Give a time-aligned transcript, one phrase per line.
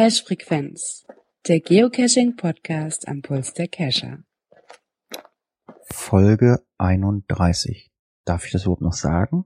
[0.00, 1.04] Cache Frequenz,
[1.46, 4.20] der Geocaching Podcast am Puls der Cacher.
[5.82, 7.90] Folge 31.
[8.24, 9.44] Darf ich das überhaupt noch sagen?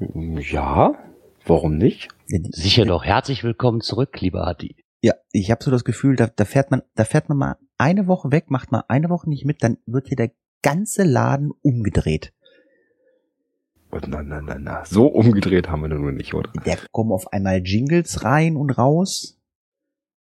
[0.00, 0.98] Ja,
[1.46, 2.08] warum nicht?
[2.26, 3.04] Sicher doch.
[3.04, 4.74] Herzlich willkommen zurück, lieber Hatti.
[5.00, 8.08] Ja, ich habe so das Gefühl, da, da fährt man, da fährt man mal eine
[8.08, 12.32] Woche weg, macht mal eine Woche nicht mit, dann wird hier der ganze Laden umgedreht.
[13.92, 14.84] Na, na, na, na.
[14.86, 16.50] So umgedreht haben wir nun nicht, oder?
[16.64, 19.38] Da kommen auf einmal Jingles rein und raus.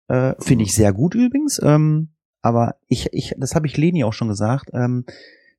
[0.08, 1.60] Äh, Finde ich sehr gut übrigens.
[1.62, 2.10] Ähm,
[2.42, 4.70] aber ich, ich, das habe ich Leni auch schon gesagt.
[4.72, 5.04] Ähm,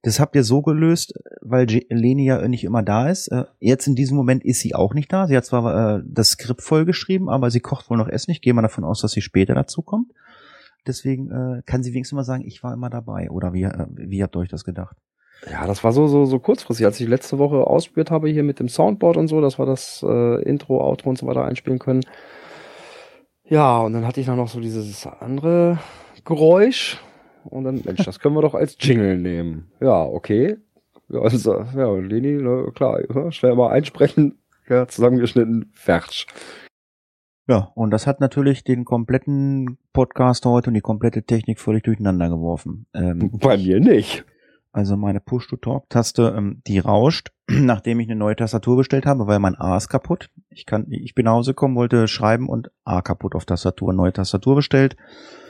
[0.03, 3.29] das habt ihr so gelöst, weil Leni ja nicht immer da ist.
[3.29, 5.25] Äh, jetzt in diesem Moment ist sie auch nicht da.
[5.25, 8.29] Sie hat zwar äh, das Skript vollgeschrieben, aber sie kocht wohl noch Essen.
[8.29, 10.11] Ich gehe mal davon aus, dass sie später dazu kommt.
[10.85, 13.31] Deswegen äh, kann sie wenigstens mal sagen, ich war immer dabei.
[13.31, 14.95] Oder wie, äh, wie habt ihr euch das gedacht?
[15.51, 16.85] Ja, das war so, so, so kurzfristig.
[16.85, 20.05] Als ich letzte Woche ausprobiert habe hier mit dem Soundboard und so, dass wir das
[20.07, 22.01] äh, Intro, Outro und so weiter einspielen können.
[23.47, 25.79] Ja, und dann hatte ich noch so dieses andere
[26.23, 26.99] Geräusch.
[27.43, 29.71] Und dann, Mensch, das können wir doch als Jingle nehmen.
[29.79, 30.57] Ja, okay.
[31.09, 34.39] Ja, also, ja Leni, na, klar, ja, schnell mal einsprechen.
[34.67, 36.25] Ja, zusammengeschnitten, fertig.
[37.47, 42.29] Ja, und das hat natürlich den kompletten Podcast heute und die komplette Technik völlig durcheinander
[42.29, 42.87] geworfen.
[42.95, 44.25] Ähm, Bei mir nicht.
[44.75, 49.55] Also meine Push-to-Talk-Taste, ähm, die rauscht, nachdem ich eine neue Tastatur bestellt habe, weil mein
[49.55, 50.29] A ist kaputt.
[50.49, 54.11] Ich kann, ich bin nach Hause gekommen, wollte schreiben und A kaputt auf Tastatur, neue
[54.11, 54.97] Tastatur bestellt.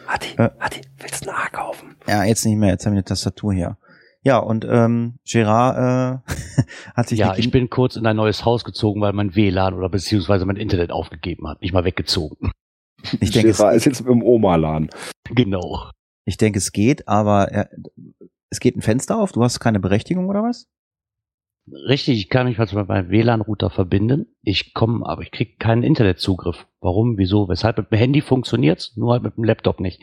[0.06, 1.96] Hatti, äh, Hatti, willst du ein A kaufen?
[2.08, 3.80] Ja, jetzt nicht mehr, jetzt haben wir eine Tastatur hier.
[4.22, 6.64] Ja, und ähm, Gerard äh,
[6.96, 7.18] hat sich...
[7.18, 10.58] Ja, ich bin kurz in ein neues Haus gezogen, weil mein WLAN oder beziehungsweise mein
[10.58, 11.62] Internet aufgegeben hat.
[11.62, 12.52] Nicht mal weggezogen.
[13.20, 14.90] Ich denke, Gerard ist jetzt im Oma-LAN.
[15.30, 15.92] Genau.
[16.26, 17.70] Ich denke, es geht, aber er,
[18.50, 20.68] es geht ein Fenster auf, du hast keine Berechtigung oder was?
[21.68, 24.28] Richtig, ich kann mich also mit meinem WLAN-Router verbinden.
[24.44, 26.68] Ich komme, aber ich kriege keinen Internetzugriff.
[26.80, 27.78] Warum, wieso, weshalb?
[27.78, 30.00] Mit dem Handy funktioniert's, nur halt mit dem Laptop nicht.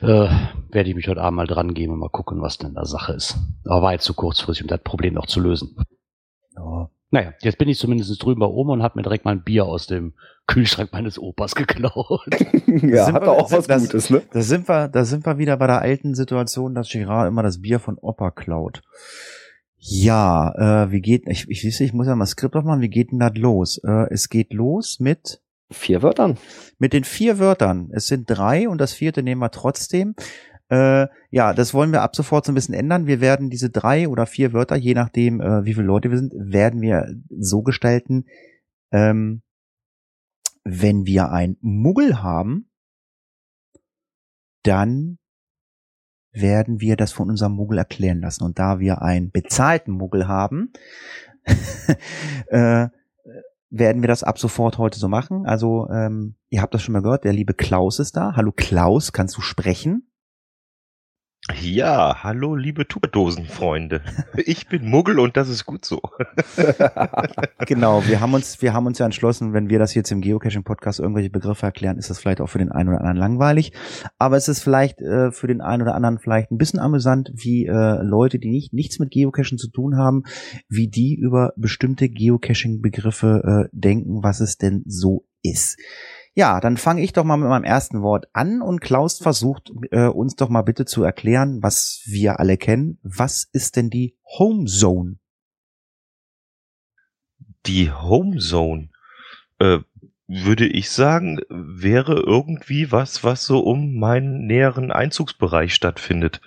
[0.00, 0.30] Äh,
[0.70, 3.12] werde ich mich heute Abend mal dran gehen und mal gucken, was denn da Sache
[3.12, 3.36] ist.
[3.66, 5.76] Aber war jetzt zu kurzfristig, um das Problem noch zu lösen.
[6.56, 6.86] Oh.
[7.12, 9.66] Naja, jetzt bin ich zumindest drüben bei Oma und habe mir direkt mal ein Bier
[9.66, 10.14] aus dem
[10.46, 12.26] Kühlschrank meines Opas geklaut.
[12.66, 14.22] ja, hat auch was das, Gutes, ne?
[14.32, 17.60] Da sind wir, da sind wir wieder bei der alten Situation, dass Girard immer das
[17.60, 18.80] Bier von Opa klaut.
[19.76, 23.18] Ja, äh, wie geht, ich, ich, ich muss ja mal Skript aufmachen, wie geht denn
[23.18, 23.78] das los?
[23.84, 26.38] Äh, es geht los mit vier Wörtern.
[26.78, 27.90] Mit den vier Wörtern.
[27.92, 30.14] Es sind drei und das vierte nehmen wir trotzdem.
[30.72, 33.06] Äh, ja, das wollen wir ab sofort so ein bisschen ändern.
[33.06, 36.32] Wir werden diese drei oder vier Wörter, je nachdem, äh, wie viele Leute wir sind,
[36.34, 38.24] werden wir so gestalten,
[38.90, 39.42] ähm,
[40.64, 42.70] wenn wir ein Muggel haben,
[44.62, 45.18] dann
[46.32, 48.42] werden wir das von unserem Muggel erklären lassen.
[48.42, 50.72] Und da wir einen bezahlten Muggel haben,
[52.46, 52.88] äh,
[53.68, 55.44] werden wir das ab sofort heute so machen.
[55.44, 58.36] Also, ähm, ihr habt das schon mal gehört, der liebe Klaus ist da.
[58.36, 60.08] Hallo Klaus, kannst du sprechen?
[61.60, 64.00] Ja, hallo liebe Tuberdosenfreunde.
[64.46, 66.00] Ich bin Muggel und das ist gut so.
[67.66, 70.62] genau, wir haben uns, wir haben uns ja entschlossen, wenn wir das jetzt im Geocaching
[70.64, 73.72] Podcast irgendwelche Begriffe erklären, ist das vielleicht auch für den einen oder anderen langweilig.
[74.18, 77.66] Aber es ist vielleicht äh, für den einen oder anderen vielleicht ein bisschen amüsant, wie
[77.66, 80.22] äh, Leute, die nicht nichts mit Geocaching zu tun haben,
[80.68, 85.76] wie die über bestimmte Geocaching Begriffe äh, denken, was es denn so ist.
[86.34, 90.06] Ja, dann fange ich doch mal mit meinem ersten Wort an und Klaus versucht äh,
[90.06, 92.98] uns doch mal bitte zu erklären, was wir alle kennen.
[93.02, 95.18] Was ist denn die Home Zone?
[97.66, 98.88] Die Home Zone,
[99.58, 99.80] äh,
[100.26, 106.40] würde ich sagen, wäre irgendwie was, was so um meinen näheren Einzugsbereich stattfindet.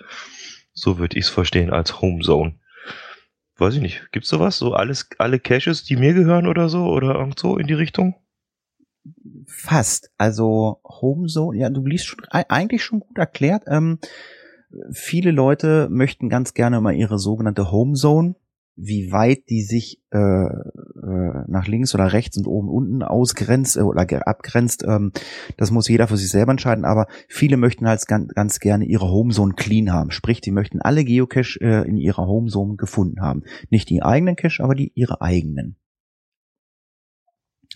[0.72, 2.58] So würde ich es verstehen als Home Zone.
[3.56, 4.10] Weiß ich nicht.
[4.10, 4.58] Gibt's sowas?
[4.58, 6.86] So alles, alle Caches, die mir gehören oder so?
[6.86, 8.16] Oder irgend so in die Richtung?
[9.46, 10.10] Fast.
[10.18, 13.64] Also Home Zone, ja, du liest schon eigentlich schon gut erklärt.
[13.66, 13.98] Ähm,
[14.90, 18.34] viele Leute möchten ganz gerne mal ihre sogenannte Home Zone,
[18.76, 23.80] wie weit die sich äh, äh, nach links oder rechts und oben unten ausgrenzt äh,
[23.80, 25.12] oder abgrenzt, ähm,
[25.56, 29.08] das muss jeder für sich selber entscheiden, aber viele möchten halt ganz, ganz gerne ihre
[29.08, 30.10] Homezone clean haben.
[30.10, 33.44] Sprich, die möchten alle Geocache äh, in ihrer Homezone gefunden haben.
[33.70, 35.76] Nicht die eigenen Cache, aber die ihre eigenen.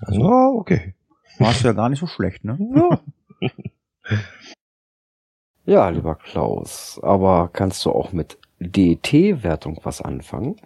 [0.02, 0.94] Also, oh, okay.
[1.38, 2.58] Warst du ja gar nicht so schlecht, ne?
[2.74, 3.00] Ja.
[5.64, 10.56] ja, lieber Klaus, aber kannst du auch mit DT-Wertung was anfangen?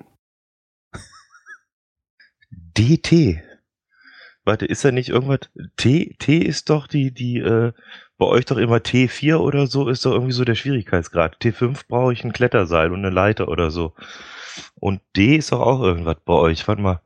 [2.51, 3.41] DT?
[4.45, 5.51] Warte, ist da nicht irgendwas?
[5.77, 7.73] T, T ist doch die, die, äh,
[8.19, 11.39] bei euch doch immer T4 oder so, ist doch irgendwie so der Schwierigkeitsgrad.
[11.41, 13.95] T5 brauche ich ein Kletterseil und eine Leiter oder so.
[14.75, 16.67] Und D ist doch auch irgendwas bei euch.
[16.69, 17.01] Warte mal.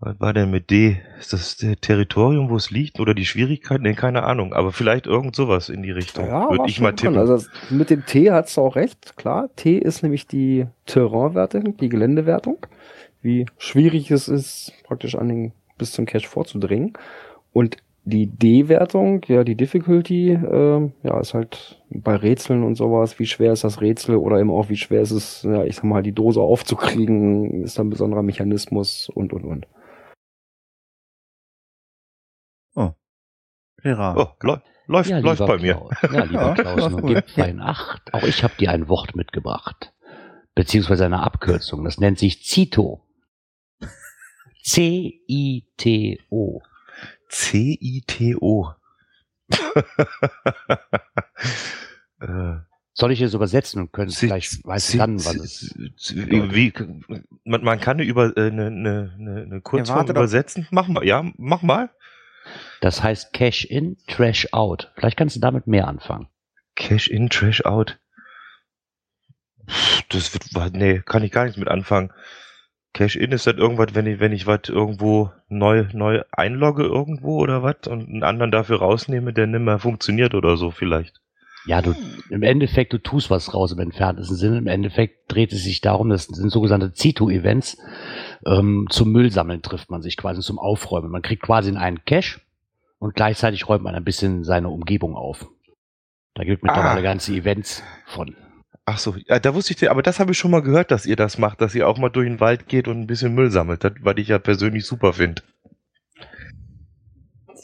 [0.00, 0.98] Was war denn mit D?
[1.18, 3.82] Ist das der Territorium, wo es liegt oder die Schwierigkeiten?
[3.82, 4.52] Nee, keine Ahnung.
[4.52, 6.26] Aber vielleicht irgend sowas in die Richtung.
[6.26, 7.14] Ja, Würde ich mal tippen.
[7.14, 7.28] dran.
[7.28, 9.50] Also mit dem T hat's auch recht, klar.
[9.56, 12.58] T ist nämlich die Terrainwertung, die Geländewertung.
[13.22, 16.92] Wie schwierig es ist, praktisch an den, bis zum Cache vorzudringen.
[17.52, 23.26] Und die D-Wertung, ja, die Difficulty, ähm, ja, ist halt bei Rätseln und sowas, wie
[23.26, 26.02] schwer ist das Rätsel oder eben auch wie schwer ist es, ja, ich sag mal,
[26.02, 29.66] die Dose aufzukriegen, ist da ein besonderer Mechanismus und, und, und.
[33.88, 34.16] Gerard.
[34.18, 35.74] Oh, läu- läuft, Ja, läuft lieber bei mir.
[35.74, 35.92] Klaus.
[36.12, 37.14] Ja, lieber Ja, Klaus, läuft nun gut.
[37.14, 38.14] gib fein Acht.
[38.14, 39.92] Auch ich habe dir ein Wort mitgebracht.
[40.54, 41.84] Beziehungsweise eine Abkürzung.
[41.84, 43.04] Das nennt sich Cito.
[44.64, 46.62] C-I-T-O.
[47.28, 48.70] C-I-T-O.
[52.20, 52.56] äh,
[52.94, 56.72] Soll ich es übersetzen und können C- vielleicht weiß C- dann, was es wie,
[57.44, 59.14] man, man kann eine, über, äh, eine, eine,
[59.46, 60.10] eine, Kurzform doch.
[60.10, 60.66] übersetzen.
[60.72, 61.90] Mach mal, ja, mach mal.
[62.80, 64.92] Das heißt Cash in, Trash out.
[64.94, 66.28] Vielleicht kannst du damit mehr anfangen.
[66.76, 67.98] Cash in, Trash out.
[70.08, 72.12] Das wird, nee, kann ich gar nichts mit anfangen.
[72.94, 77.38] Cash in ist das irgendwas, wenn ich, wenn ich was irgendwo neu, neu einlogge irgendwo
[77.38, 81.20] oder was und einen anderen dafür rausnehme, der nicht mehr funktioniert oder so vielleicht.
[81.68, 81.94] Ja, du,
[82.30, 84.56] im Endeffekt, du tust was raus im entferntesten Sinne.
[84.58, 87.76] Im Endeffekt dreht es sich darum, das sind sogenannte Cito-Events.
[88.46, 91.10] Ähm, zum Müllsammeln trifft man sich quasi zum Aufräumen.
[91.10, 92.40] Man kriegt quasi in einen Cache
[92.98, 95.46] und gleichzeitig räumt man ein bisschen seine Umgebung auf.
[96.34, 97.02] Da gibt mittlerweile Ah.
[97.02, 98.34] ganze Events von.
[98.86, 101.16] Ach so, ja, da wusste ich, aber das habe ich schon mal gehört, dass ihr
[101.16, 103.84] das macht, dass ihr auch mal durch den Wald geht und ein bisschen Müll sammelt,
[103.84, 105.42] das, was ich ja persönlich super finde.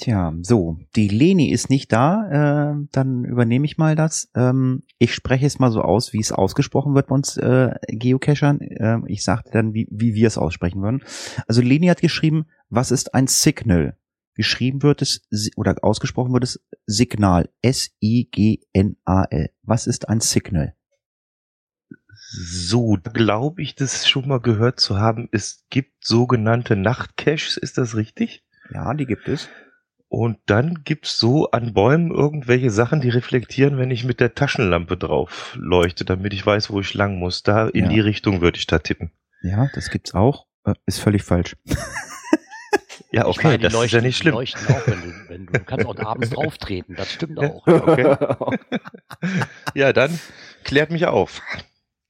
[0.00, 4.30] Tja, so, die Leni ist nicht da, äh, dann übernehme ich mal das.
[4.34, 8.60] Ähm, ich spreche es mal so aus, wie es ausgesprochen wird bei uns äh, Geocachern.
[8.60, 11.02] Äh, ich sagte dann, wie, wie wir es aussprechen würden.
[11.46, 13.96] Also Leni hat geschrieben, was ist ein Signal?
[14.34, 15.22] Geschrieben wird es,
[15.56, 17.48] oder ausgesprochen wird es Signal.
[17.62, 19.50] S-I-G-N-A-L.
[19.62, 20.74] Was ist ein Signal?
[22.36, 25.28] So, glaube ich, das schon mal gehört zu haben.
[25.30, 28.44] Es gibt sogenannte Nachtcaches, ist das richtig?
[28.72, 29.48] Ja, die gibt es.
[30.14, 34.96] Und dann gibt's so an Bäumen irgendwelche Sachen, die reflektieren, wenn ich mit der Taschenlampe
[34.96, 37.42] drauf leuchte, damit ich weiß, wo ich lang muss.
[37.42, 37.90] Da in Ja.
[37.90, 39.10] die Richtung würde ich da tippen.
[39.42, 40.46] Ja, das gibt's auch.
[40.64, 41.56] Äh, ist völlig falsch.
[43.12, 44.34] Ja, okay, meine, die das ist leuchten, ja nicht schlimm.
[44.34, 46.96] leuchten auch, wenn du, wenn du, du kannst auch abends drauf treten.
[46.96, 47.64] Das stimmt auch.
[47.64, 48.16] Okay.
[49.74, 50.18] Ja, dann
[50.64, 51.40] klärt mich auf.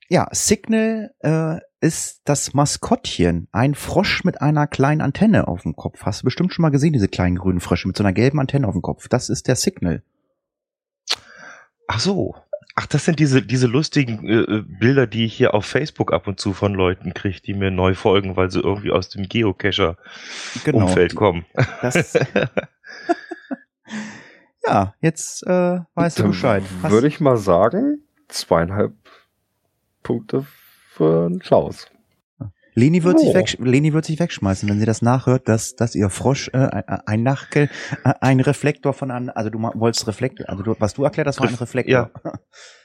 [0.08, 3.46] Ja, Signal äh, ist das Maskottchen.
[3.52, 6.02] Ein Frosch mit einer kleinen Antenne auf dem Kopf.
[6.06, 8.66] Hast du bestimmt schon mal gesehen, diese kleinen grünen Frösche mit so einer gelben Antenne
[8.66, 9.06] auf dem Kopf.
[9.08, 10.02] Das ist der Signal.
[11.86, 12.34] Ach so.
[12.76, 16.26] Ach, das sind diese, diese lustigen äh, äh, Bilder, die ich hier auf Facebook ab
[16.26, 21.14] und zu von Leuten kriege, die mir neu folgen, weil sie irgendwie aus dem Geocacher-Umfeld
[21.14, 21.44] kommen.
[21.82, 22.14] Das,
[24.66, 26.62] ja, jetzt äh, weißt du Dann Bescheid.
[26.82, 28.94] Hast- Würde ich mal sagen, zweieinhalb
[30.02, 30.46] Punkte
[30.94, 31.86] für Klaus.
[32.76, 33.34] Leni wird, sich Oh.
[33.34, 37.22] weg, Leni wird sich wegschmeißen, wenn sie das nachhört, dass, dass ihr Frosch äh, ein
[37.22, 37.70] Nachkel,
[38.04, 41.38] äh, ein Reflektor von an, also du wolltest Reflektor, also du, was du erklärt hast,
[41.38, 42.10] war ein Ref- Reflektor.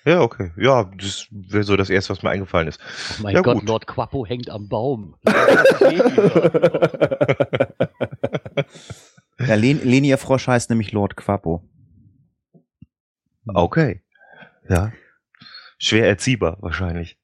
[0.05, 0.51] Ja, okay.
[0.57, 2.79] Ja, das wäre so das Erste, was mir eingefallen ist.
[3.17, 3.67] Oh mein Ja, Gott, gut.
[3.67, 5.15] Lord Quappo hängt am Baum.
[9.39, 11.63] Ja, Len, Leni, ihr Frosch heißt nämlich Lord Quappo.
[13.47, 14.01] Okay.
[14.67, 14.91] Ja.
[15.81, 17.17] Schwer erziehbar, wahrscheinlich.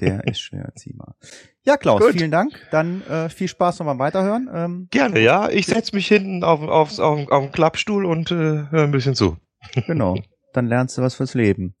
[0.00, 1.16] Der ist schwer erziehbar.
[1.64, 2.12] Ja, Klaus, Gut.
[2.12, 2.52] vielen Dank.
[2.70, 4.48] Dann äh, viel Spaß noch beim Weiterhören.
[4.52, 5.48] Ähm, Gerne, ja.
[5.48, 8.34] Ich setz mich hinten auf, auf, auf, auf den Klappstuhl und äh,
[8.70, 9.38] höre ein bisschen zu.
[9.86, 10.16] genau.
[10.52, 11.74] Dann lernst du was fürs Leben.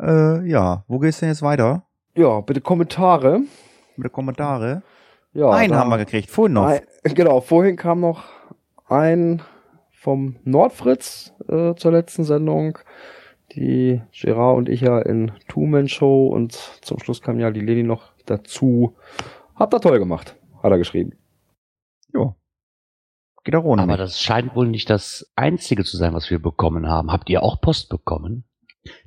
[0.00, 1.86] Äh, ja, wo geht's denn jetzt weiter?
[2.14, 3.40] Ja, bitte Kommentare.
[3.96, 4.82] Mit den Kommentare.
[5.34, 6.66] Ja, Einen da- haben wir gekriegt, vorhin noch.
[6.68, 6.80] Ein,
[7.14, 8.24] genau, vorhin kam noch
[8.88, 9.42] ein
[9.92, 12.78] vom Nordfritz äh, zur letzten Sendung.
[13.56, 18.12] Die Gerard und ich ja in Two-Man-Show und zum Schluss kam ja die Leni noch
[18.26, 18.96] dazu.
[19.54, 21.12] Habt ihr toll gemacht, hat er geschrieben.
[22.12, 22.34] Jo.
[23.44, 24.00] Geht auch ohne Aber mich.
[24.00, 27.12] das scheint wohl nicht das Einzige zu sein, was wir bekommen haben.
[27.12, 28.44] Habt ihr auch Post bekommen?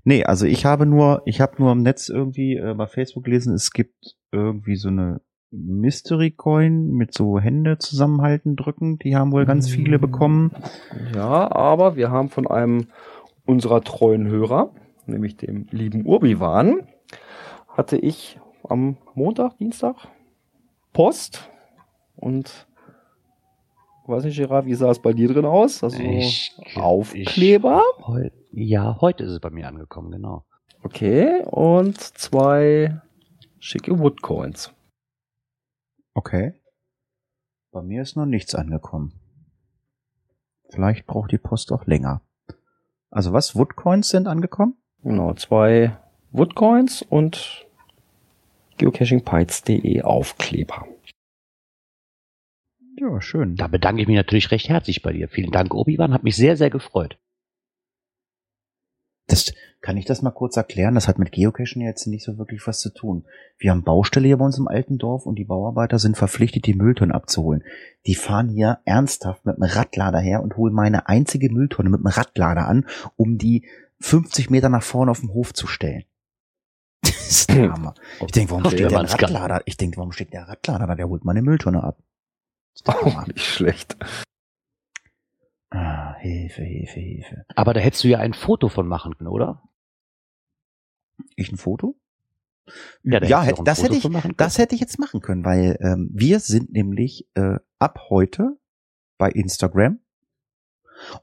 [0.04, 3.54] Nee, also ich habe nur, ich habe nur im Netz irgendwie äh, bei Facebook gelesen,
[3.54, 9.00] es gibt irgendwie so eine Mystery Coin mit so Hände zusammenhalten, drücken.
[9.00, 10.52] Die haben wohl ganz viele bekommen.
[11.16, 12.88] Ja, aber wir haben von einem
[13.50, 14.74] unserer treuen Hörer,
[15.06, 16.88] nämlich dem lieben Urbiwan,
[17.68, 19.96] hatte ich am Montag, Dienstag
[20.94, 21.50] Post
[22.16, 22.68] und
[24.06, 25.84] weiß nicht, Gerard, wie sah es bei dir drin aus?
[25.84, 27.82] Also Ich- Aufkleber.
[28.00, 30.46] Ich, heu, ja, heute ist es bei mir angekommen, genau.
[30.84, 33.02] Okay, und zwei
[33.60, 34.74] schicke Woodcoins.
[36.14, 36.54] Okay.
[37.72, 39.14] Bei mir ist noch nichts angekommen.
[40.72, 42.22] Vielleicht braucht die Post auch länger.
[43.12, 43.56] Also was?
[43.56, 44.76] Woodcoins sind angekommen?
[45.04, 45.98] Genau, zwei
[46.32, 47.66] Woodcoins und
[48.78, 50.88] geocachingpites.de Aufkleber.
[52.96, 53.56] Ja, schön.
[53.56, 55.30] Da bedanke ich mich natürlich recht herzlich bei dir.
[55.30, 56.14] Vielen Dank, Obi-Wan.
[56.14, 57.18] Hat mich sehr, sehr gefreut.
[59.28, 60.96] Das, kann ich das mal kurz erklären?
[60.96, 63.26] Das hat mit Geocaching jetzt nicht so wirklich was zu tun.
[63.58, 66.74] Wir haben Baustelle hier bei uns im alten Dorf und die Bauarbeiter sind verpflichtet, die
[66.74, 67.64] Mülltonnen abzuholen.
[68.06, 72.08] Die fahren hier ernsthaft mit einem Radlader her und holen meine einzige Mülltonne mit einem
[72.08, 73.68] Radlader an, um die
[74.02, 76.04] 50 Meter nach vorne auf dem Hof zu stellen.
[77.02, 77.94] Das ist der Hammer.
[78.26, 79.00] Ich denke, warum steht der.
[79.00, 79.62] Radlader?
[79.66, 80.96] Ich denke, warum steht der Radlader da?
[80.96, 81.98] Der holt meine Mülltonne ab.
[82.74, 83.96] Das ist der Oh, nicht schlecht.
[85.70, 87.46] Ah, Hilfe, Hilfe, Hilfe.
[87.56, 89.62] Aber da hättest du ja ein Foto von machen können, oder?
[91.36, 91.96] Ich ein Foto?
[93.04, 96.10] Ja, ja hätte, das Foto hätte ich, das hätte ich jetzt machen können, weil ähm,
[96.14, 98.58] wir sind nämlich äh, ab heute
[99.18, 100.00] bei Instagram.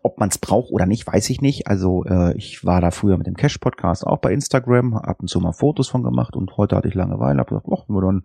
[0.03, 1.67] Ob man es braucht oder nicht, weiß ich nicht.
[1.67, 5.21] Also äh, ich war da früher mit dem Cash Podcast auch bei Instagram, hab ab
[5.21, 8.01] und zu mal Fotos von gemacht und heute hatte ich Langeweile, hab gesagt, ach, nur
[8.01, 8.25] dann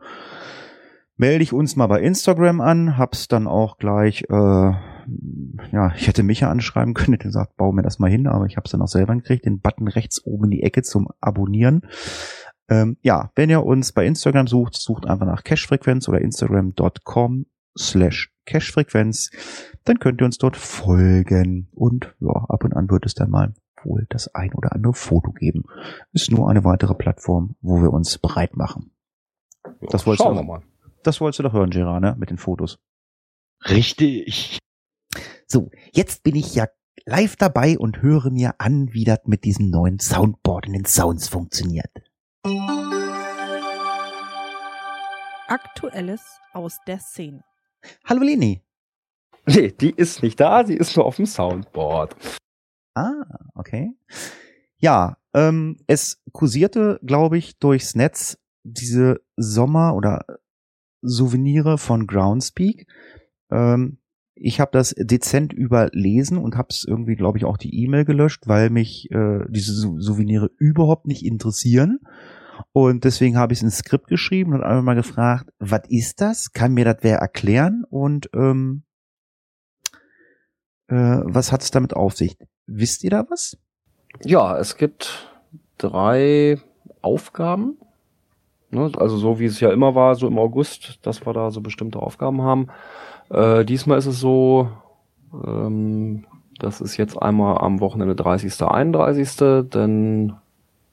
[1.17, 4.71] melde ich uns mal bei Instagram an, hab's dann auch gleich, äh,
[5.71, 8.57] ja, ich hätte Micha anschreiben können, hätte gesagt, bau mir das mal hin, aber ich
[8.57, 11.81] hab's dann auch selber gekriegt, den Button rechts oben in die Ecke zum Abonnieren.
[12.69, 17.45] Ähm, ja, wenn ihr uns bei Instagram sucht, sucht einfach nach Cashfrequenz oder instagram.com
[17.77, 19.31] slash Cashfrequenz,
[19.83, 23.53] dann könnt ihr uns dort folgen und ja, ab und an wird es dann mal
[23.83, 25.63] wohl das ein oder andere Foto geben.
[26.13, 28.91] Ist nur eine weitere Plattform, wo wir uns bereit machen.
[29.89, 30.61] Das wolltest du- wir mal.
[31.03, 32.15] Das wolltest du doch hören, Gerard, ne?
[32.19, 32.77] Mit den Fotos.
[33.67, 34.59] Richtig.
[35.51, 36.69] So, jetzt bin ich ja
[37.03, 41.27] live dabei und höre mir an, wie das mit diesem neuen Soundboard in den Sounds
[41.27, 41.91] funktioniert.
[45.49, 46.21] Aktuelles
[46.53, 47.43] aus der Szene.
[48.05, 48.63] Hallo Leni.
[49.45, 52.15] Nee, die ist nicht da, sie ist nur auf dem Soundboard.
[52.93, 53.91] Ah, okay.
[54.77, 60.23] Ja, ähm, es kursierte, glaube ich, durchs Netz diese Sommer- oder
[61.01, 62.87] Souvenire von Groundspeak.
[63.49, 63.97] Ähm,
[64.43, 68.47] ich habe das dezent überlesen und habe es irgendwie, glaube ich, auch die E-Mail gelöscht,
[68.47, 71.99] weil mich äh, diese Sou- Souvenire überhaupt nicht interessieren.
[72.73, 76.53] Und deswegen habe ich es ins Skript geschrieben und einfach mal gefragt, was ist das?
[76.53, 77.83] Kann mir das wer erklären?
[77.89, 78.83] Und ähm,
[80.87, 82.37] äh, was hat es damit auf sich?
[82.67, 83.57] Wisst ihr da was?
[84.23, 85.29] Ja, es gibt
[85.77, 86.59] drei
[87.01, 87.77] Aufgaben.
[88.69, 91.61] Ne, also so wie es ja immer war, so im August, dass wir da so
[91.61, 92.67] bestimmte Aufgaben haben.
[93.31, 94.69] Äh, diesmal ist es so,
[95.45, 96.25] ähm,
[96.59, 98.61] das ist jetzt einmal am Wochenende 30.
[98.61, 100.37] 31., dann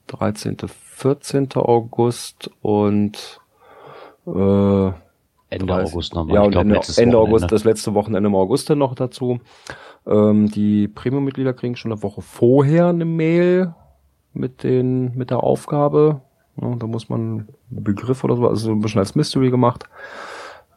[0.06, 0.56] 13.
[0.66, 1.48] 14.
[1.56, 3.40] August und
[4.26, 4.30] äh,
[5.50, 5.92] Ende 30.
[5.92, 6.34] August nochmal.
[6.34, 7.18] Ja, und glaub, Ende, Ende Wochenende.
[7.18, 9.40] August, das letzte Wochenende im August dann noch dazu.
[10.06, 13.74] Ähm, die Premium-Mitglieder kriegen schon eine Woche vorher eine Mail
[14.32, 16.20] mit den, mit der Aufgabe.
[16.60, 17.48] Ja, da muss man einen
[17.84, 19.84] Begriff oder so, also so ein bisschen als Mystery gemacht.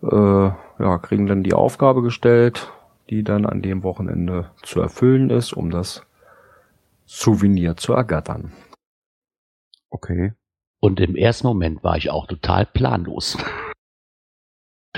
[0.03, 2.71] Äh, ja, kriegen dann die Aufgabe gestellt,
[3.09, 6.05] die dann an dem Wochenende zu erfüllen ist, um das
[7.05, 8.51] Souvenir zu ergattern.
[9.89, 10.33] Okay.
[10.79, 13.37] Und im ersten Moment war ich auch total planlos.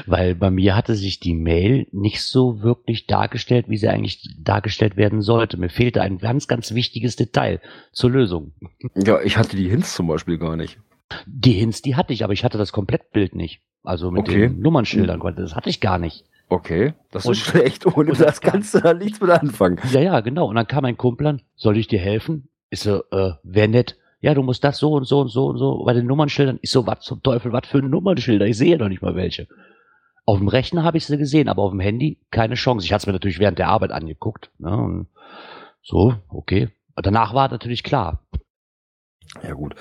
[0.06, 4.98] Weil bei mir hatte sich die Mail nicht so wirklich dargestellt, wie sie eigentlich dargestellt
[4.98, 5.58] werden sollte.
[5.58, 8.54] Mir fehlte ein ganz, ganz wichtiges Detail zur Lösung.
[8.96, 10.80] Ja, ich hatte die Hints zum Beispiel gar nicht.
[11.26, 13.62] Die Hints, die hatte ich, aber ich hatte das Komplettbild nicht.
[13.84, 14.48] Also mit Okay.
[14.50, 16.26] den Nummernschildern, das hatte ich gar nicht.
[16.50, 17.86] Okay, das Und- ist schlecht.
[17.86, 19.80] Ohne das du da nichts mit anfangen.
[19.92, 20.48] Ja, ja, genau.
[20.48, 22.48] Und dann kam ein Kumpel an, soll ich dir helfen?
[22.70, 23.98] Ich so, äh, wär nett.
[24.22, 26.60] Ja, du musst das so und so und so und so bei den Nummernschildern.
[26.62, 28.46] Ich so, was zum Teufel, was für Nummernschilder?
[28.46, 29.48] Ich sehe doch nicht mal welche.
[30.26, 32.86] Auf dem Rechner habe ich sie gesehen, aber auf dem Handy keine Chance.
[32.86, 34.52] Ich hatte es mir natürlich während der Arbeit angeguckt.
[34.60, 34.76] Ne?
[34.78, 35.08] Und
[35.82, 36.70] so, okay.
[36.96, 38.26] Danach war natürlich klar.
[39.44, 39.76] Ja gut.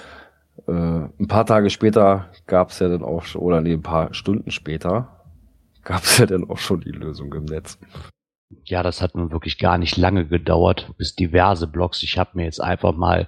[0.66, 4.50] Äh, ein paar Tage später gab's ja dann auch schon, oder nee, ein paar Stunden
[4.50, 5.22] später
[5.84, 7.78] gab's ja dann auch schon die Lösung im Netz.
[8.64, 12.02] Ja, das hat nun wirklich gar nicht lange gedauert, bis diverse Blogs.
[12.02, 13.26] Ich habe mir jetzt einfach mal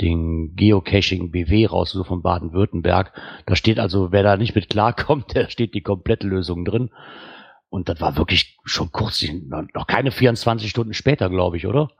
[0.00, 3.12] den Geocaching BW rausgesucht von Baden-Württemberg.
[3.46, 6.90] Da steht also, wer da nicht mit klarkommt, der steht die komplette Lösung drin.
[7.68, 9.24] Und das war wirklich schon kurz,
[9.74, 11.90] noch keine 24 Stunden später, glaube ich, oder?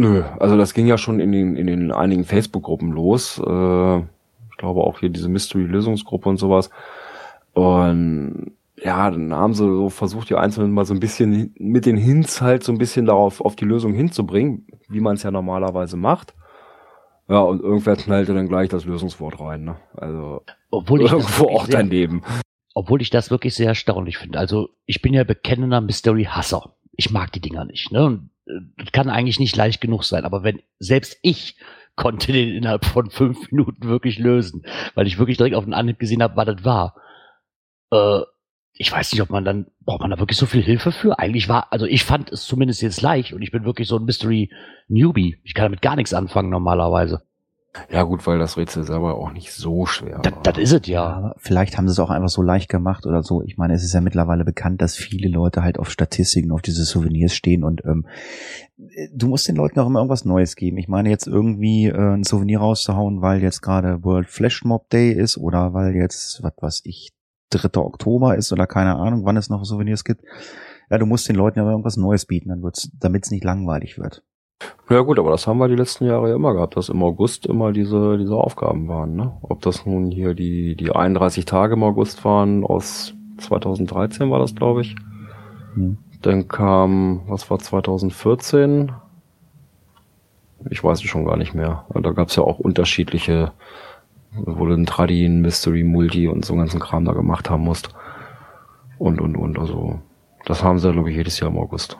[0.00, 3.38] Nö, also das ging ja schon in den, in den einigen Facebook-Gruppen los.
[3.38, 6.70] Äh, ich glaube auch hier diese Mystery-Lösungsgruppe und sowas.
[7.52, 8.52] Und
[8.82, 12.40] ja, dann haben sie so versucht, die Einzelnen mal so ein bisschen mit den Hints
[12.40, 16.32] halt so ein bisschen darauf auf die Lösung hinzubringen, wie man es ja normalerweise macht.
[17.28, 19.76] Ja, und irgendwer knallte dann gleich das Lösungswort rein, ne?
[19.94, 20.40] Also
[20.70, 22.22] Obwohl ich irgendwo auch sehr, daneben.
[22.72, 24.38] obwohl ich das wirklich sehr erstaunlich finde.
[24.38, 26.74] Also ich bin ja bekennender Mystery-Hasser.
[26.92, 27.92] Ich mag die Dinger nicht.
[27.92, 28.06] Ne?
[28.06, 28.30] Und
[28.92, 30.24] kann eigentlich nicht leicht genug sein.
[30.24, 31.56] Aber wenn selbst ich
[31.96, 34.62] konnte den innerhalb von fünf Minuten wirklich lösen,
[34.94, 36.96] weil ich wirklich direkt auf den Anhieb gesehen habe, was das war.
[37.90, 38.22] Äh,
[38.72, 41.18] ich weiß nicht, ob man dann, braucht man da wirklich so viel Hilfe für?
[41.18, 44.04] Eigentlich war, also ich fand es zumindest jetzt leicht und ich bin wirklich so ein
[44.04, 44.50] Mystery
[44.88, 45.38] Newbie.
[45.44, 47.22] Ich kann damit gar nichts anfangen normalerweise.
[47.88, 50.42] Ja gut, weil das Rätsel selber auch nicht so schwer Das, war.
[50.42, 51.34] das ist es ja.
[51.38, 53.42] Vielleicht haben sie es auch einfach so leicht gemacht oder so.
[53.42, 56.84] Ich meine, es ist ja mittlerweile bekannt, dass viele Leute halt auf Statistiken, auf diese
[56.84, 58.06] Souvenirs stehen und ähm,
[59.14, 60.78] du musst den Leuten auch immer irgendwas Neues geben.
[60.78, 65.12] Ich meine, jetzt irgendwie äh, ein Souvenir rauszuhauen, weil jetzt gerade World Flash Mob Day
[65.12, 67.12] ist oder weil jetzt, was weiß ich,
[67.50, 67.80] 3.
[67.80, 70.22] Oktober ist oder keine Ahnung, wann es noch Souvenirs gibt.
[70.90, 73.98] Ja, du musst den Leuten aber irgendwas Neues bieten, dann wird's, damit es nicht langweilig
[73.98, 74.24] wird.
[74.90, 77.46] Ja gut, aber das haben wir die letzten Jahre ja immer gehabt, dass im August
[77.46, 79.14] immer diese, diese Aufgaben waren.
[79.14, 79.32] Ne?
[79.42, 84.54] Ob das nun hier die, die 31 Tage im August waren, aus 2013 war das,
[84.54, 84.96] glaube ich.
[85.74, 85.98] Hm.
[86.22, 88.92] Dann kam, was war 2014?
[90.68, 91.86] Ich weiß es schon gar nicht mehr.
[91.94, 93.52] Da gab es ja auch unterschiedliche,
[94.32, 97.94] wo du ein Tradi, ein Mystery, Multi und so ganzen Kram da gemacht haben musst.
[98.98, 99.58] Und, und, und.
[99.58, 100.00] Also,
[100.44, 101.98] das haben sie, glaube ich, jedes Jahr im August.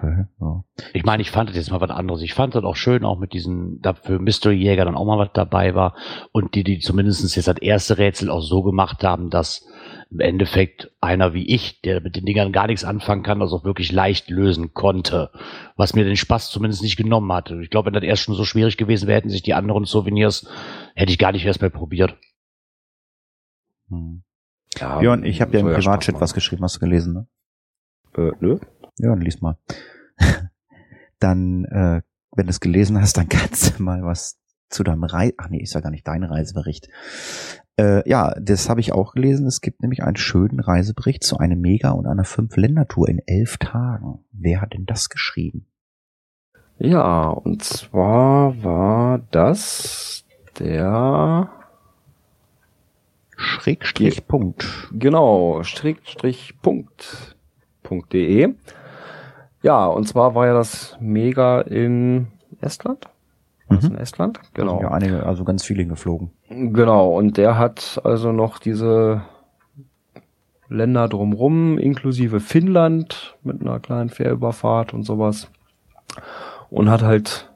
[0.00, 0.64] Okay, ja.
[0.94, 2.22] Ich meine, ich fand das jetzt mal was anderes.
[2.22, 5.18] Ich fand das auch schön, auch mit diesen, da für Mystery Jäger dann auch mal
[5.18, 5.94] was dabei war
[6.32, 9.66] und die, die zumindest jetzt das erste Rätsel auch so gemacht haben, dass
[10.10, 13.64] im Endeffekt einer wie ich, der mit den Dingern gar nichts anfangen kann, das auch
[13.64, 15.30] wirklich leicht lösen konnte.
[15.76, 17.60] Was mir den Spaß zumindest nicht genommen hatte.
[17.62, 20.48] Ich glaube, wenn das erst schon so schwierig gewesen wäre, hätten sich die anderen Souvenirs,
[20.94, 22.16] hätte ich gar nicht erst mal probiert.
[23.90, 24.22] Hm.
[24.78, 27.26] Ja, Björn, ich habe ja im Privatchat was geschrieben, hast du gelesen, ne?
[28.16, 28.58] Äh, nö.
[28.98, 29.58] Ja, dann lies mal.
[31.18, 35.34] dann, äh, wenn du es gelesen hast, dann kannst du mal was zu deinem Reise.
[35.38, 36.88] Ach nee, ist ja gar nicht dein Reisebericht.
[37.76, 39.46] Äh, ja, das habe ich auch gelesen.
[39.46, 44.24] Es gibt nämlich einen schönen Reisebericht zu einer Mega- und einer Fünf-Länder-Tour in elf Tagen.
[44.32, 45.66] Wer hat denn das geschrieben?
[46.78, 50.24] Ja, und zwar war das
[50.58, 51.50] der
[53.36, 54.66] Schrägstrich Punkt.
[54.92, 57.36] Genau, Strickstrich Punkt.
[57.82, 58.54] Punkt.de.
[59.62, 62.28] Ja, und zwar war ja das Mega in
[62.60, 63.06] Estland.
[63.68, 63.90] War Mhm.
[63.90, 64.40] in Estland?
[64.54, 64.80] Genau.
[64.80, 66.30] Ja, einige, also ganz viele hingeflogen.
[66.48, 69.22] Genau, und der hat also noch diese
[70.68, 75.50] Länder drumrum, inklusive Finnland mit einer kleinen Fährüberfahrt und sowas.
[76.70, 77.50] Und hat halt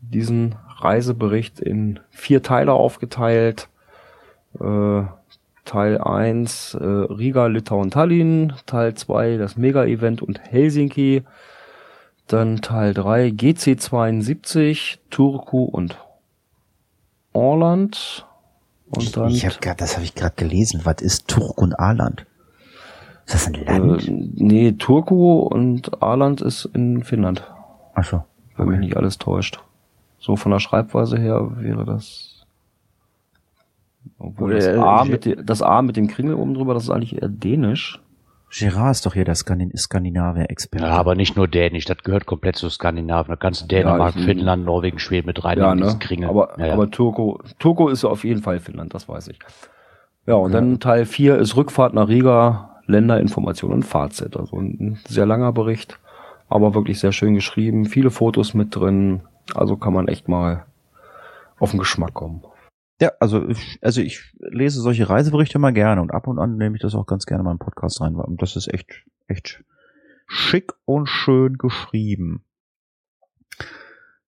[0.00, 3.68] diesen Reisebericht in vier Teile aufgeteilt.
[4.60, 5.02] Äh,
[5.66, 8.54] Teil 1 äh, Riga, Litauen, Tallinn.
[8.64, 11.24] Teil 2 das Mega-Event und Helsinki.
[12.26, 15.98] Dann Teil 3 GC72, Turku und
[17.32, 18.26] Orland.
[18.88, 20.80] Und dann ich hab grad, das habe ich gerade gelesen.
[20.84, 22.24] Was ist Turk und Aland?
[23.26, 24.08] Ist das ein Land?
[24.08, 27.42] äh, nee, Turku und Arland ist in Finnland,
[27.94, 28.22] Ach so.
[28.56, 29.60] wenn mich nicht alles täuscht.
[30.18, 32.35] So von der Schreibweise her wäre das.
[34.18, 36.90] Obwohl das Äh, A, mit de, das A mit dem Kringel oben drüber, das ist
[36.90, 38.00] eigentlich eher dänisch.
[38.50, 40.84] Gerard ist doch hier der Skandin Skandinavier-Experte.
[40.86, 43.30] Ja, aber nicht nur Dänisch, das gehört komplett zu Skandinavien.
[43.32, 45.84] Da kannst du Dänemark, ich- Finnland, Norwegen, Schweden mit rein Ja, in ne?
[45.86, 46.28] diesen Kringel.
[46.28, 46.72] Aber, ja, ja.
[46.74, 49.38] aber Turku, Turku ist ja auf jeden Fall Finnland, das weiß ich.
[50.26, 54.36] Ja, und dann Teil 4 ist Rückfahrt nach Riga, Länderinformation und Fazit.
[54.36, 55.98] Also ein sehr langer Bericht,
[56.48, 59.22] aber wirklich sehr schön geschrieben, viele Fotos mit drin.
[59.54, 60.64] Also kann man echt mal
[61.58, 62.42] auf den Geschmack kommen.
[63.00, 66.76] Ja, also ich, also ich lese solche Reiseberichte mal gerne und ab und an nehme
[66.76, 68.14] ich das auch ganz gerne mal im Podcast rein.
[68.16, 69.62] Und das ist echt, echt
[70.26, 72.44] schick und schön geschrieben.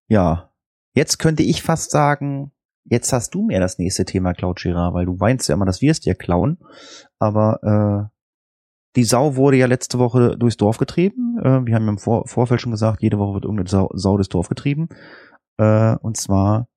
[0.07, 0.51] Ja,
[0.93, 2.53] jetzt könnte ich fast sagen,
[2.85, 5.81] jetzt hast du mir das nächste Thema, Cloud Girard, weil du weinst ja immer, dass
[5.81, 6.59] wir es dir klauen.
[7.19, 8.19] Aber äh,
[8.97, 11.39] die Sau wurde ja letzte Woche durchs Dorf getrieben.
[11.43, 14.29] Äh, wir haben im Vor Vorfeld schon gesagt, jede Woche wird irgendeine Sau, Sau durchs
[14.29, 14.89] Dorf getrieben.
[15.57, 16.69] Äh, und zwar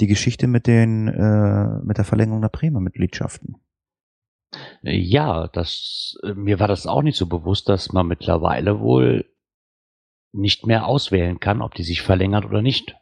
[0.00, 3.56] die Geschichte mit den äh, mit der Verlängerung der Bremer-Mitgliedschaften.
[4.82, 9.24] Ja, das, äh, mir war das auch nicht so bewusst, dass man mittlerweile wohl
[10.32, 12.96] nicht mehr auswählen kann, ob die sich verlängert oder nicht.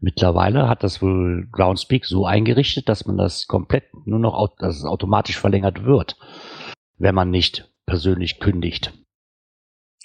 [0.00, 4.84] Mittlerweile hat das wohl Groundspeak so eingerichtet, dass man das komplett nur noch, dass es
[4.84, 6.18] automatisch verlängert wird,
[6.98, 8.92] wenn man nicht persönlich kündigt.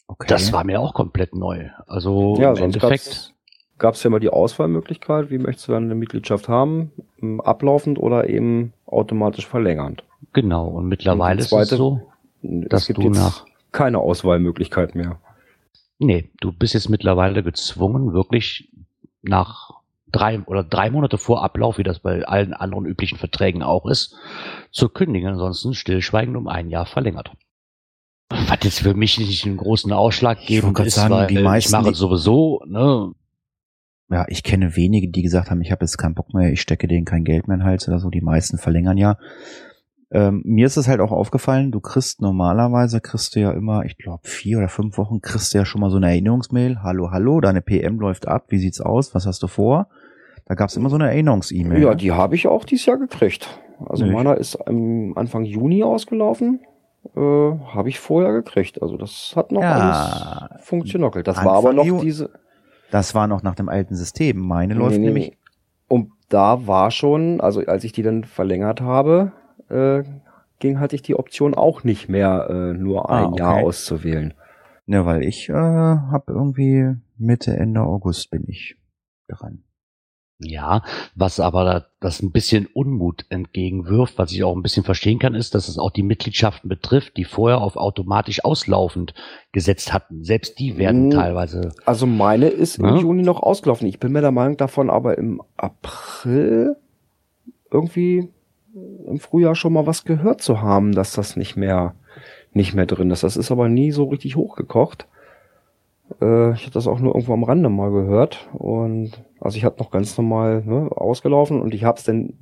[0.07, 0.27] Okay.
[0.27, 1.69] Das war mir auch komplett neu.
[1.85, 3.35] Also Ja, im sonst Endeffekt,
[3.79, 8.29] gab's, gab's ja mal die Auswahlmöglichkeit, wie möchtest du eine Mitgliedschaft haben, m, ablaufend oder
[8.29, 10.03] eben automatisch verlängernd.
[10.33, 10.67] genau.
[10.67, 12.01] Und mittlerweile Und die ist es zweite- so,
[12.41, 15.19] dass es gibt du jetzt nach keine Auswahlmöglichkeit mehr.
[15.99, 18.69] Nee, du bist jetzt mittlerweile gezwungen, wirklich
[19.21, 19.71] nach
[20.11, 24.15] drei oder drei Monate vor Ablauf, wie das bei allen anderen üblichen Verträgen auch ist,
[24.71, 25.29] zu kündigen.
[25.29, 27.31] Ansonsten stillschweigend um ein Jahr verlängert.
[28.29, 31.71] Was jetzt für mich nicht einen großen Ausschlag geben ist, sagen, weil die ich meisten,
[31.73, 33.11] mache die- sowieso, ne,
[34.11, 36.87] Ja, ich kenne wenige, die gesagt haben, ich habe jetzt keinen Bock mehr, ich stecke
[36.87, 38.09] denen kein Geld mehr in den Hals oder so.
[38.09, 39.17] Die meisten verlängern ja.
[40.11, 43.97] Ähm, mir ist es halt auch aufgefallen, du kriegst normalerweise, kriegst du ja immer, ich
[43.99, 46.81] glaube, vier oder fünf Wochen kriegst du ja schon mal so eine Erinnerungsmail.
[46.81, 49.87] Hallo, hallo, deine PM läuft ab, wie sieht's aus, was hast du vor?
[50.47, 51.83] Da gab's immer so eine Erinnerungs-E-Mail.
[51.83, 53.59] Ja, die habe ich auch dieses Jahr gekriegt.
[53.85, 54.13] Also Nicht?
[54.13, 56.61] meiner ist am Anfang Juni ausgelaufen.
[57.15, 58.81] Äh, habe ich vorher gekriegt.
[58.81, 60.49] Also das hat noch Ja.
[60.49, 61.27] alles funktioniert.
[61.27, 62.31] Das Anfang war aber noch diese.
[62.91, 64.39] Das war noch nach dem alten System.
[64.39, 65.37] Meine läuft Nee, nee, nämlich, nee.
[65.87, 69.31] Und da war schon, also als ich die dann verlängert habe,
[69.69, 70.03] äh,
[70.59, 73.63] ging hatte ich die Option auch nicht mehr, äh, nur Ah, ein Jahr okay.
[73.65, 74.33] auszuwählen.
[74.85, 78.75] ne, weil ich äh, habe irgendwie Mitte, Ende August bin ich
[79.27, 79.63] dran.
[80.41, 80.83] Ja,
[81.15, 85.35] was aber da, das ein bisschen Unmut entgegenwirft, was ich auch ein bisschen verstehen kann,
[85.35, 89.13] ist, dass es auch die Mitgliedschaften betrifft, die vorher auf automatisch auslaufend
[89.51, 90.23] gesetzt hatten.
[90.23, 91.11] Selbst die werden Mm.
[91.11, 91.71] teilweise.
[91.85, 92.95] Also meine ist im Ja.
[92.97, 93.85] Juni noch ausgelaufen.
[93.87, 96.77] Ich bin mir der Meinung davon, aber im April
[97.69, 98.29] irgendwie
[99.07, 101.95] im Frühjahr schon mal was gehört zu haben, dass das nicht mehr
[102.53, 103.23] nicht mehr drin ist.
[103.23, 105.05] Das ist aber nie so richtig hochgekocht.
[106.21, 109.79] Äh, ich habe das auch nur irgendwo am Rande mal gehört und also ich hatte
[109.79, 112.33] noch ganz normal ne, ausgelaufen und ich habe es dann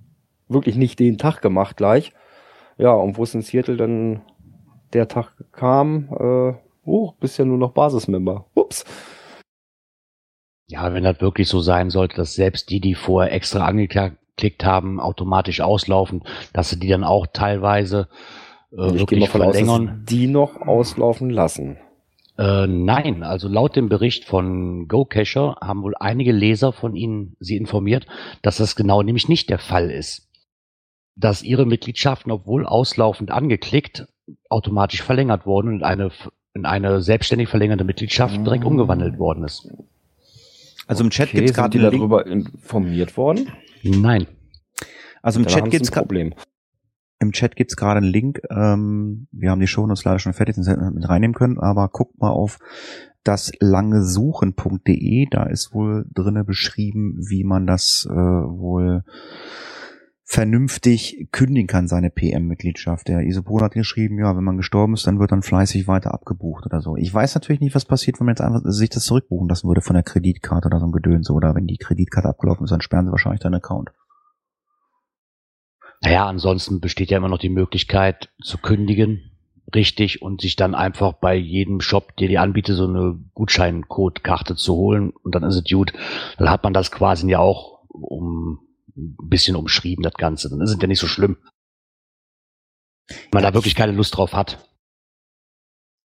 [0.48, 2.14] wirklich nicht den Tag gemacht gleich.
[2.78, 4.22] Ja, und wo es in Seattle dann
[4.94, 6.54] der Tag kam, äh,
[6.86, 8.46] oh, bist ja nur noch Basismember.
[8.54, 8.86] Ups.
[10.70, 15.00] Ja, wenn das wirklich so sein sollte, dass selbst die, die vorher extra angeklickt haben,
[15.00, 18.10] automatisch auslaufen, dass sie die dann auch teilweise
[18.72, 19.86] äh, ich gehe wirklich mal von aus, verlängern.
[19.88, 21.78] dass die noch auslaufen lassen.
[22.38, 27.58] Äh, nein, also laut dem Bericht von GoCacher haben wohl einige Leser von Ihnen Sie
[27.58, 28.06] informiert,
[28.42, 30.30] dass das genau nämlich nicht der Fall ist.
[31.16, 34.08] Dass Ihre Mitgliedschaften, obwohl auslaufend angeklickt,
[34.50, 36.12] automatisch verlängert wurden und in eine,
[36.54, 38.68] in eine selbstständig verlängerte Mitgliedschaft direkt Ah.
[38.68, 39.68] umgewandelt worden ist.
[40.86, 43.52] Also im Chat Okay, gibt's sind gerade darüber informiert worden?
[43.84, 44.28] Nein.
[45.22, 46.34] Also im Dann Chat sie gibt's ein Problem.
[47.20, 48.42] Im Chat gibt's gerade einen Link.
[48.50, 52.30] Ähm, wir haben die Shownotes leider schon fertig, wir mit reinnehmen können, aber guckt mal
[52.30, 52.60] auf
[53.24, 55.28] das langesuchen.de.
[55.32, 59.04] Da ist wohl drinne beschrieben, wie man das äh, wohl
[60.30, 63.08] vernünftig kündigen kann, seine PM-Mitgliedschaft.
[63.08, 66.66] Der Isopol hat geschrieben, ja, wenn man gestorben ist, dann wird dann fleißig weiter abgebucht
[66.66, 66.98] oder so.
[66.98, 69.80] Ich weiß natürlich nicht, was passiert, wenn man jetzt einfach sich das zurückbuchen lassen würde
[69.80, 71.30] von der Kreditkarte oder so ein Gedöns.
[71.30, 73.92] Oder wenn die Kreditkarte abgelaufen ist, dann sperren sie wahrscheinlich deinen Account.
[76.02, 79.32] Naja, ansonsten besteht ja immer noch die Möglichkeit zu kündigen,
[79.74, 84.76] richtig, und sich dann einfach bei jedem Shop, der die anbietet, so eine Gutscheincode-Karte zu
[84.76, 85.94] holen und dann ist es gut.
[86.38, 88.60] Dann hat man das quasi ja auch um
[88.96, 90.50] ein bisschen umschrieben, das Ganze.
[90.50, 91.38] Dann ist es ja nicht so schlimm.
[93.08, 94.60] Wenn man da wirklich keine Lust drauf hat.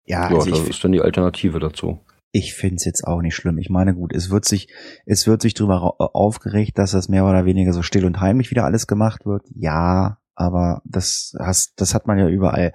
[0.05, 2.05] Ja, Ja, also das ist dann die Alternative dazu.
[2.35, 3.59] Ich find's jetzt auch nicht schlimm.
[3.59, 4.69] Ich meine, gut, es wird sich,
[5.05, 8.51] es wird sich drüber ra- aufgeregt, dass das mehr oder weniger so still und heimlich
[8.51, 9.45] wieder alles gemacht wird.
[9.55, 12.73] Ja, aber das hast, das hat man ja überall.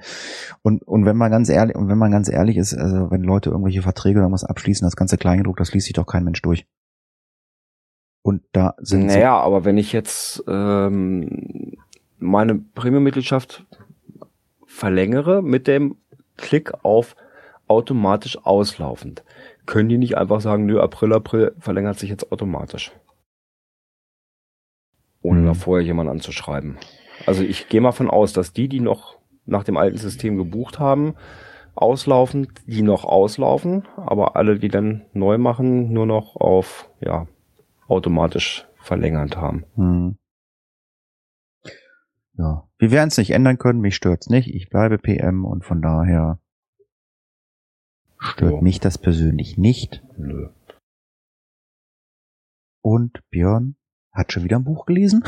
[0.62, 3.50] Und, und wenn man ganz ehrlich, und wenn man ganz ehrlich ist, also wenn Leute
[3.50, 6.68] irgendwelche Verträge oder was abschließen, das ganze Kleingedruck, das liest sich doch kein Mensch durch.
[8.22, 11.74] Und da sind Naja, aber wenn ich jetzt ähm,
[12.20, 13.66] meine Premium-Mitgliedschaft
[14.68, 15.96] verlängere mit dem
[16.36, 17.16] Klick auf
[17.68, 19.24] automatisch auslaufend,
[19.68, 22.92] können die nicht einfach sagen, nö, April, April verlängert sich jetzt automatisch.
[25.22, 25.46] Ohne Hm.
[25.46, 26.78] da vorher jemand anzuschreiben.
[27.28, 30.80] Also ich gehe mal von aus, dass die, die noch nach dem alten System gebucht
[30.80, 31.16] haben,
[31.76, 37.28] auslaufen, die noch auslaufen, aber alle, die dann neu machen, nur noch auf, ja,
[37.88, 39.66] automatisch verlängert haben.
[39.76, 40.18] so, hm.
[42.40, 44.54] Ja, wir werden es nicht ändern können, mich stört's nicht.
[44.54, 46.40] Ich bleibe PM und von daher
[48.20, 48.62] stört Ja.
[48.62, 50.02] mich das persönlich nicht.
[50.18, 50.50] Nö.
[52.82, 53.76] Und Björn
[54.14, 55.24] hat schon wieder ein Buch gelesen?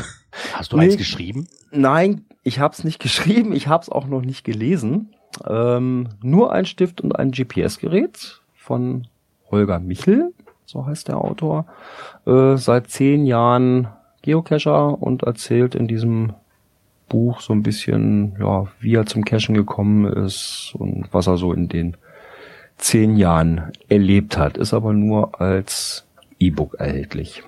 [0.54, 0.84] Hast du Nee.
[0.84, 1.46] eins geschrieben?
[1.70, 5.14] Nein, ich habe es nicht geschrieben, ich habe es auch noch nicht gelesen.
[5.46, 9.06] Ähm, nur ein Stift und ein GPS-Gerät von
[9.50, 10.32] Holger Michel,
[10.64, 11.66] so heißt der Autor.
[12.26, 13.88] Äh, seit zehn Jahren
[14.22, 16.34] Geocacher und erzählt in diesem
[17.08, 21.52] Buch so ein bisschen, ja, wie er zum Cachen gekommen ist und was er so
[21.52, 21.96] in den
[22.80, 24.56] zehn Jahren erlebt hat.
[24.56, 26.06] Ist aber nur als
[26.38, 27.42] E-Book erhältlich.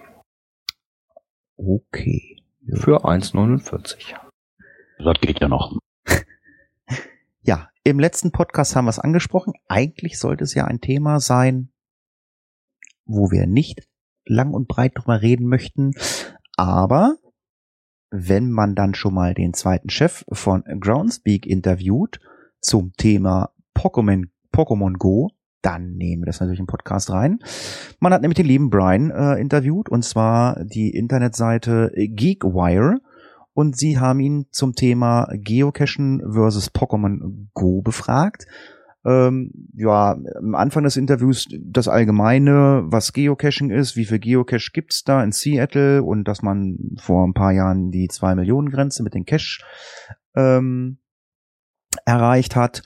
[1.57, 2.43] Okay.
[2.75, 4.15] Für 1,49.
[4.99, 5.77] Das geht ja noch.
[7.45, 9.55] Ja, im letzten Podcast haben wir es angesprochen.
[9.67, 11.73] Eigentlich sollte es ja ein Thema sein,
[13.05, 13.89] wo wir nicht
[14.25, 15.93] lang und breit drüber reden möchten.
[16.57, 17.17] Aber
[18.11, 22.21] wenn man dann schon mal den zweiten Chef von Groundspeak interviewt
[22.61, 25.31] zum Thema Pokémon, Pokémon Go,
[25.63, 27.39] dann nehmen wir das natürlich im Podcast rein.
[28.01, 33.01] Man hat nämlich den lieben Brian äh, interviewt und zwar die Internetseite GeekWire
[33.55, 38.47] und sie haben ihn zum Thema Geocachen versus Pokémon Go befragt.
[39.05, 45.03] Ähm, ja, am Anfang des Interviews das Allgemeine, was Geocaching ist, wie viel Geocache gibt's
[45.03, 49.15] da in Seattle und dass man vor ein paar Jahren die zwei Millionen Grenze mit
[49.15, 49.63] den Cache
[50.37, 50.99] ähm,
[52.05, 52.83] erreicht hat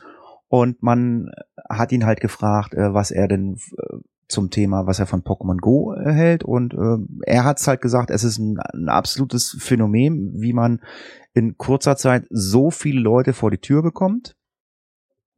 [0.49, 1.31] und man
[1.69, 3.97] hat ihn halt gefragt, äh, was er denn äh,
[4.29, 6.45] zum Thema, was er von Pokémon Go hält.
[6.45, 10.81] Und äh, er hat es halt gesagt, es ist ein, ein, absolutes Phänomen, wie man
[11.33, 14.37] in kurzer Zeit so viele Leute vor die Tür bekommt.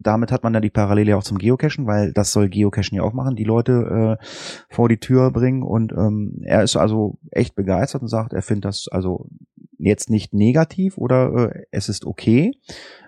[0.00, 3.12] Damit hat man dann die Parallele auch zum Geocachen, weil das soll Geocachen ja auch
[3.12, 4.24] machen, die Leute äh,
[4.70, 5.62] vor die Tür bringen.
[5.62, 9.28] Und ähm, er ist also echt begeistert und sagt, er findet das also
[9.76, 12.52] jetzt nicht negativ oder äh, es ist okay,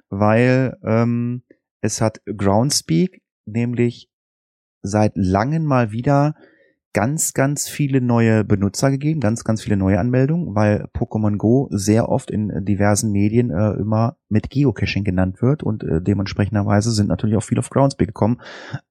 [0.09, 1.43] weil ähm,
[1.81, 4.09] es hat Groundspeak nämlich
[4.83, 6.35] seit langem mal wieder
[6.93, 12.09] ganz, ganz viele neue Benutzer gegeben, ganz, ganz viele neue Anmeldungen, weil Pokémon Go sehr
[12.09, 17.37] oft in diversen Medien äh, immer mit Geocaching genannt wird und äh, dementsprechenderweise sind natürlich
[17.37, 18.41] auch viele auf Groundspeak gekommen.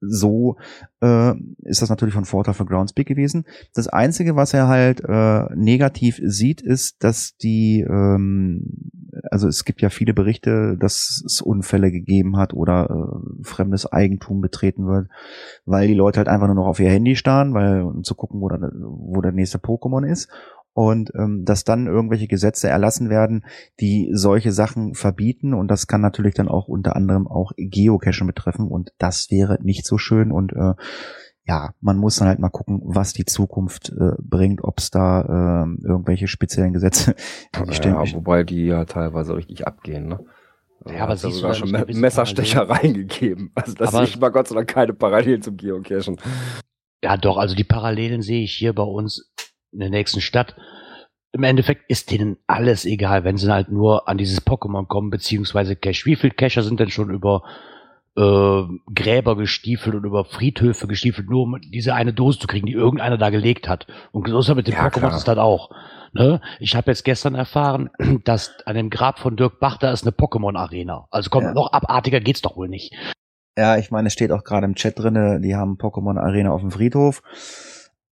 [0.02, 0.58] So
[1.02, 3.45] äh, ist das natürlich von Vorteil für Groundspeak gewesen.
[3.73, 8.91] Das Einzige, was er halt äh, negativ sieht, ist, dass die, ähm,
[9.32, 14.41] also es gibt ja viele Berichte, dass es Unfälle gegeben hat oder äh, fremdes Eigentum
[14.41, 15.08] betreten wird,
[15.65, 18.41] weil die Leute halt einfach nur noch auf ihr Handy starren, weil um zu gucken,
[18.41, 20.30] wo, der, wo der nächste Pokémon ist
[20.74, 23.46] und ähm, dass dann irgendwelche Gesetze erlassen werden,
[23.80, 28.68] die solche Sachen verbieten und das kann natürlich dann auch unter anderem auch Geocachen betreffen
[28.68, 30.74] und das wäre nicht so schön und äh,
[31.46, 35.22] ja, man muss dann halt mal gucken, was die Zukunft äh, bringt, ob es da
[35.22, 37.16] äh, irgendwelche speziellen Gesetze.
[37.56, 40.20] Ja, ja, wobei die ja teilweise richtig abgehen, ne?
[40.84, 43.52] Also ja, aber es sogar schon Me Messerstechereien gegeben.
[43.56, 46.18] Also das sehe ich mal Gott sei Dank keine Parallelen zum Geocachen.
[47.04, 49.32] Ja, doch, also die Parallelen sehe ich hier bei uns
[49.72, 50.56] in der nächsten Stadt.
[51.32, 55.76] Im Endeffekt ist denen alles egal, wenn sie halt nur an dieses Pokémon kommen, beziehungsweise
[55.76, 56.06] Cache.
[56.06, 57.44] Wie viele Cacher sind denn schon über
[58.18, 62.74] äh, Gräber gestiefelt und über Friedhöfe gestiefelt, nur um diese eine Dose zu kriegen, die
[62.74, 63.88] irgendeiner da gelegt hat.
[64.12, 65.70] Und so ist das mit den ja, Pokémon ist das auch.
[66.14, 66.42] Ne?
[66.60, 67.90] Ich habe jetzt gestern erfahren,
[68.26, 71.08] dass an dem Grab von Dirk Bach da ist eine Pokémon-Arena.
[71.12, 71.54] Also komm, ja.
[71.54, 72.94] noch abartiger geht's doch wohl nicht.
[73.58, 76.72] Ja, ich meine, es steht auch gerade im Chat drinne, die haben Pokémon-Arena auf dem
[76.72, 77.22] Friedhof.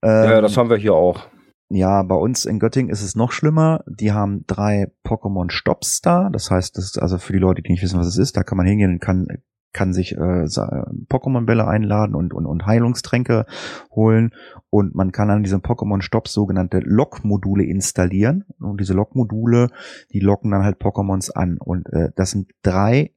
[0.04, 1.28] Ähm, ja, das haben wir hier auch.
[1.70, 3.84] Ja, bei uns in Göttingen ist es noch schlimmer.
[3.88, 6.30] Die haben drei Pokémon-Stops da.
[6.30, 8.44] Das heißt, das ist also für die Leute, die nicht wissen, was es ist, da
[8.44, 9.28] kann man hingehen und kann,
[9.74, 13.46] kann sich äh, Pokémon-Bälle einladen und, und, und Heilungstränke
[13.92, 14.34] holen.
[14.70, 18.46] Und man kann an diesem Pokémon-Stops sogenannte Lock-Module installieren.
[18.62, 19.68] Und diese Lock-Module,
[20.14, 21.58] die locken dann halt Pokémons an.
[21.58, 23.12] Und äh, das sind drei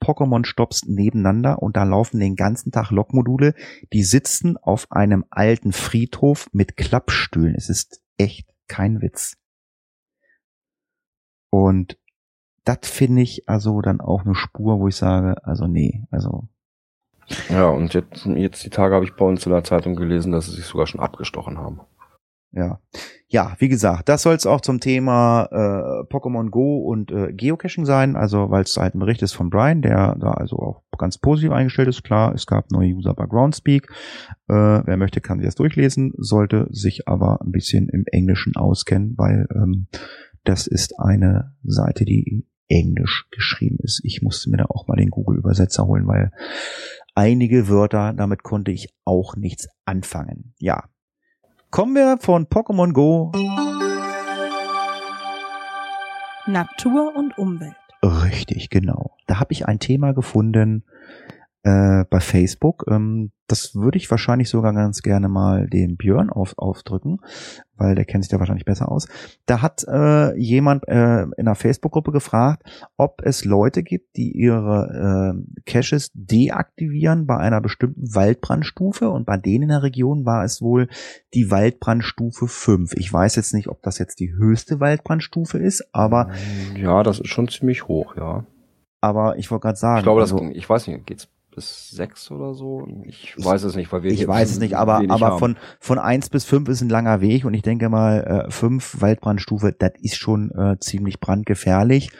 [0.00, 3.54] Pokémon-Stops nebeneinander und da laufen den ganzen Tag Lokmodule,
[3.92, 7.54] die sitzen auf einem alten Friedhof mit Klappstühlen.
[7.54, 9.36] Es ist echt kein Witz.
[11.50, 11.98] Und
[12.64, 16.48] das finde ich also dann auch eine Spur, wo ich sage, also nee, also.
[17.48, 20.46] Ja, und jetzt, jetzt die Tage habe ich bei uns in der Zeitung gelesen, dass
[20.46, 21.80] sie sich sogar schon abgestochen haben.
[22.52, 22.80] Ja.
[23.30, 27.84] Ja, wie gesagt, das soll es auch zum Thema äh, Pokémon Go und äh, Geocaching
[27.84, 31.18] sein, also weil es halt ein Bericht ist von Brian, der da also auch ganz
[31.18, 32.04] positiv eingestellt ist.
[32.04, 33.90] Klar, es gab neue User bei Groundspeak.
[34.48, 39.14] Äh, wer möchte, kann sich das durchlesen, sollte sich aber ein bisschen im Englischen auskennen,
[39.18, 39.88] weil ähm,
[40.44, 44.00] das ist eine Seite, die in Englisch geschrieben ist.
[44.04, 46.32] Ich musste mir da auch mal den Google-Übersetzer holen, weil
[47.14, 50.54] einige Wörter, damit konnte ich auch nichts anfangen.
[50.58, 50.84] Ja,
[51.70, 53.30] Kommen wir von Pokémon Go.
[56.46, 57.76] Natur und Umwelt.
[58.02, 59.10] Richtig, genau.
[59.26, 60.82] Da habe ich ein Thema gefunden,
[61.68, 62.84] äh, bei Facebook.
[62.88, 67.20] Ähm, das würde ich wahrscheinlich sogar ganz gerne mal dem Björn auf, aufdrücken,
[67.76, 69.08] weil der kennt sich da wahrscheinlich besser aus.
[69.46, 72.62] Da hat äh, jemand äh, in einer Facebook-Gruppe gefragt,
[72.96, 79.38] ob es Leute gibt, die ihre äh, Caches deaktivieren bei einer bestimmten Waldbrandstufe und bei
[79.38, 80.88] denen in der Region war es wohl
[81.32, 82.94] die Waldbrandstufe 5.
[82.96, 86.30] Ich weiß jetzt nicht, ob das jetzt die höchste Waldbrandstufe ist, aber
[86.76, 88.44] ja, das ist schon ziemlich hoch, ja.
[89.00, 92.30] Aber ich wollte gerade sagen, ich glaube, das, also, ich weiß nicht, geht's bis sechs
[92.30, 92.86] oder so.
[93.04, 96.28] Ich weiß es nicht, weil wir Ich weiß es nicht, aber, aber von, von eins
[96.28, 100.16] bis fünf ist ein langer Weg und ich denke mal, äh, fünf Waldbrandstufe, das ist
[100.16, 102.10] schon äh, ziemlich brandgefährlich.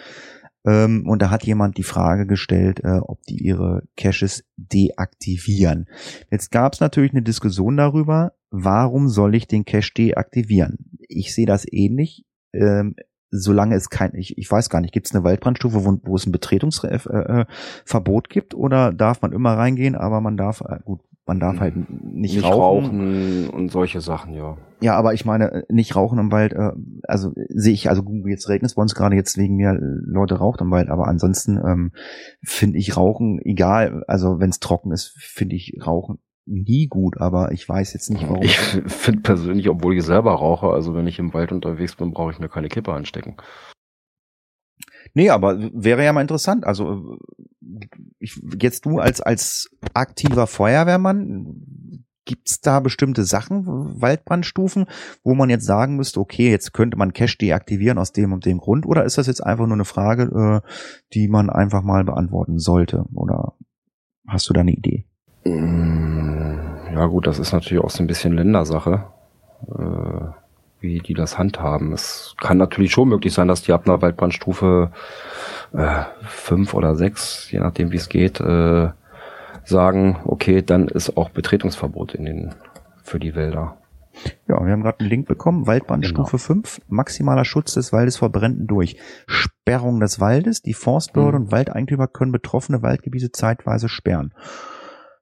[0.66, 5.88] Ähm, und da hat jemand die Frage gestellt, äh, ob die ihre Caches deaktivieren.
[6.30, 10.98] Jetzt gab es natürlich eine Diskussion darüber, warum soll ich den Cache deaktivieren?
[11.08, 12.24] Ich sehe das ähnlich.
[12.52, 12.96] Ähm,
[13.30, 16.26] solange es kein, ich, ich weiß gar nicht, gibt es eine Waldbrandstufe, wo, wo es
[16.26, 21.40] ein Betretungsverbot äh, gibt oder darf man immer reingehen, aber man darf, äh, gut, man
[21.40, 22.86] darf halt nicht, Nicht rauchen.
[22.86, 24.56] rauchen und solche Sachen, ja.
[24.80, 26.70] Ja, aber ich meine, äh, nicht rauchen im Wald, äh,
[27.02, 29.78] also sehe ich, also gut, jetzt regnet es bei uns gerade jetzt wegen mir äh,
[29.80, 31.92] Leute raucht im Wald, aber ansonsten ähm,
[32.42, 37.52] finde ich Rauchen, egal, also wenn es trocken ist, finde ich Rauchen nie gut, aber
[37.52, 38.42] ich weiß jetzt nicht, warum.
[38.42, 42.32] Ich finde persönlich, obwohl ich selber rauche, also wenn ich im Wald unterwegs bin, brauche
[42.32, 43.36] ich mir keine Kippe anstecken.
[45.14, 46.66] Nee, aber wäre ja mal interessant.
[46.66, 47.18] Also
[48.18, 53.64] ich, jetzt du als als aktiver Feuerwehrmann, gibt's da bestimmte Sachen,
[54.00, 54.86] Waldbrandstufen,
[55.24, 58.58] wo man jetzt sagen müsste, okay, jetzt könnte man Cache deaktivieren aus dem und dem
[58.58, 60.68] Grund, oder ist das jetzt einfach nur eine Frage, äh,
[61.14, 63.06] die man einfach mal beantworten sollte?
[63.14, 63.54] Oder
[64.26, 65.07] hast du da eine Idee?
[65.44, 66.58] Mm,
[66.94, 69.04] Ja gut, das ist natürlich auch so ein bisschen Ländersache,
[69.68, 70.26] äh,
[70.80, 71.92] wie die das handhaben.
[71.92, 74.90] Es kann natürlich schon möglich sein, dass die ab einer Waldbrandstufe
[75.74, 78.88] äh, fünf oder sechs, je nachdem wie es geht, äh,
[79.64, 82.54] sagen, okay, dann ist auch Betretungsverbot in den
[83.02, 83.76] für die Wälder.
[84.48, 85.66] Ja, wir haben gerade einen Link bekommen.
[85.66, 88.96] Waldbrandstufe 5, maximaler Schutz des Waldes vor Bränden durch
[89.26, 90.62] Sperrung des Waldes.
[90.62, 91.44] Die Forstbehörde Mhm.
[91.46, 94.32] und Waldeigentümer können betroffene Waldgebiete zeitweise sperren.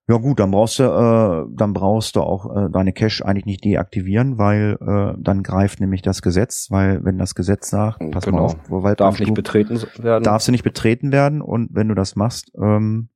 [0.09, 3.65] Ja gut, dann brauchst du, äh, dann brauchst du auch äh, deine Cache eigentlich nicht
[3.65, 8.33] deaktivieren, weil äh, dann greift nämlich das Gesetz, weil wenn das Gesetz sagt, pass mal
[8.33, 8.45] Genau.
[8.45, 10.23] auf, wo Darf nicht Waldbrandstufe- betreten werden.
[10.23, 13.09] darfst du nicht betreten werden und wenn du das machst, ähm,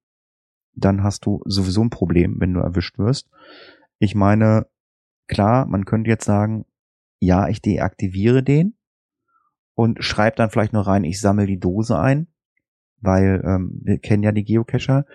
[0.74, 3.28] dann hast du sowieso ein Problem, wenn du erwischt wirst.
[4.00, 4.66] Ich meine,
[5.28, 6.64] klar, man könnte jetzt sagen,
[7.20, 8.74] ja, ich deaktiviere den
[9.74, 12.26] und schreib dann vielleicht noch rein, ich sammle die Dose ein,
[13.00, 15.06] weil ähm, wir kennen ja die Geocacher.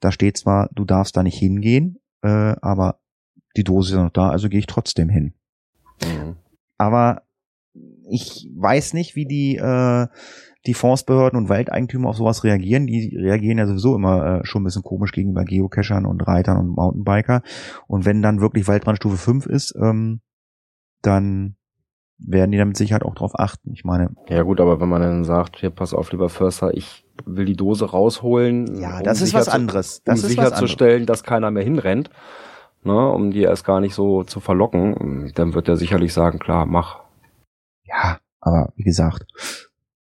[0.00, 2.28] Da steht zwar, du darfst da nicht hingehen, äh,
[2.60, 2.98] aber
[3.56, 5.34] die Dose ist noch da, also gehe ich trotzdem hin
[6.02, 6.36] Mhm.
[6.76, 7.22] aber
[8.10, 10.06] ich weiß nicht, wie die äh,
[10.66, 12.86] die Forstbehörden und Waldeigentümer auf sowas reagieren.
[12.86, 16.68] Die reagieren ja sowieso immer äh, schon ein bisschen komisch gegenüber Geocachern und Reitern und
[16.68, 17.42] Mountainbiker.
[17.86, 20.20] Und wenn dann wirklich Waldbrandstufe 5 ist, ähm,
[21.02, 21.56] dann
[22.18, 23.72] werden die da mit Sicherheit auch drauf achten.
[23.72, 27.04] Ich meine, Ja gut, aber wenn man dann sagt, hier pass auf, lieber Förster, ich
[27.24, 29.98] will die Dose rausholen, ja, um das ist sicher was anderes.
[29.98, 30.48] um Das ist anderes.
[30.50, 32.10] sicherzustellen, dass keiner mehr hinrennt,
[32.82, 36.66] ne, um die erst gar nicht so zu verlocken, dann wird er sicherlich sagen, klar,
[36.66, 37.00] mach.
[37.84, 39.26] Ja, aber wie gesagt,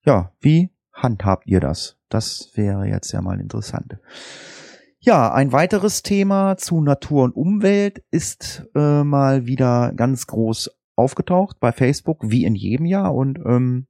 [0.06, 1.98] ja, wie handhabt ihr das?
[2.10, 3.98] Das wäre jetzt ja mal interessant.
[5.00, 10.70] Ja, ein weiteres Thema zu Natur und Umwelt ist äh, mal wieder ganz groß
[11.02, 13.14] aufgetaucht bei Facebook, wie in jedem Jahr.
[13.14, 13.88] Und ähm,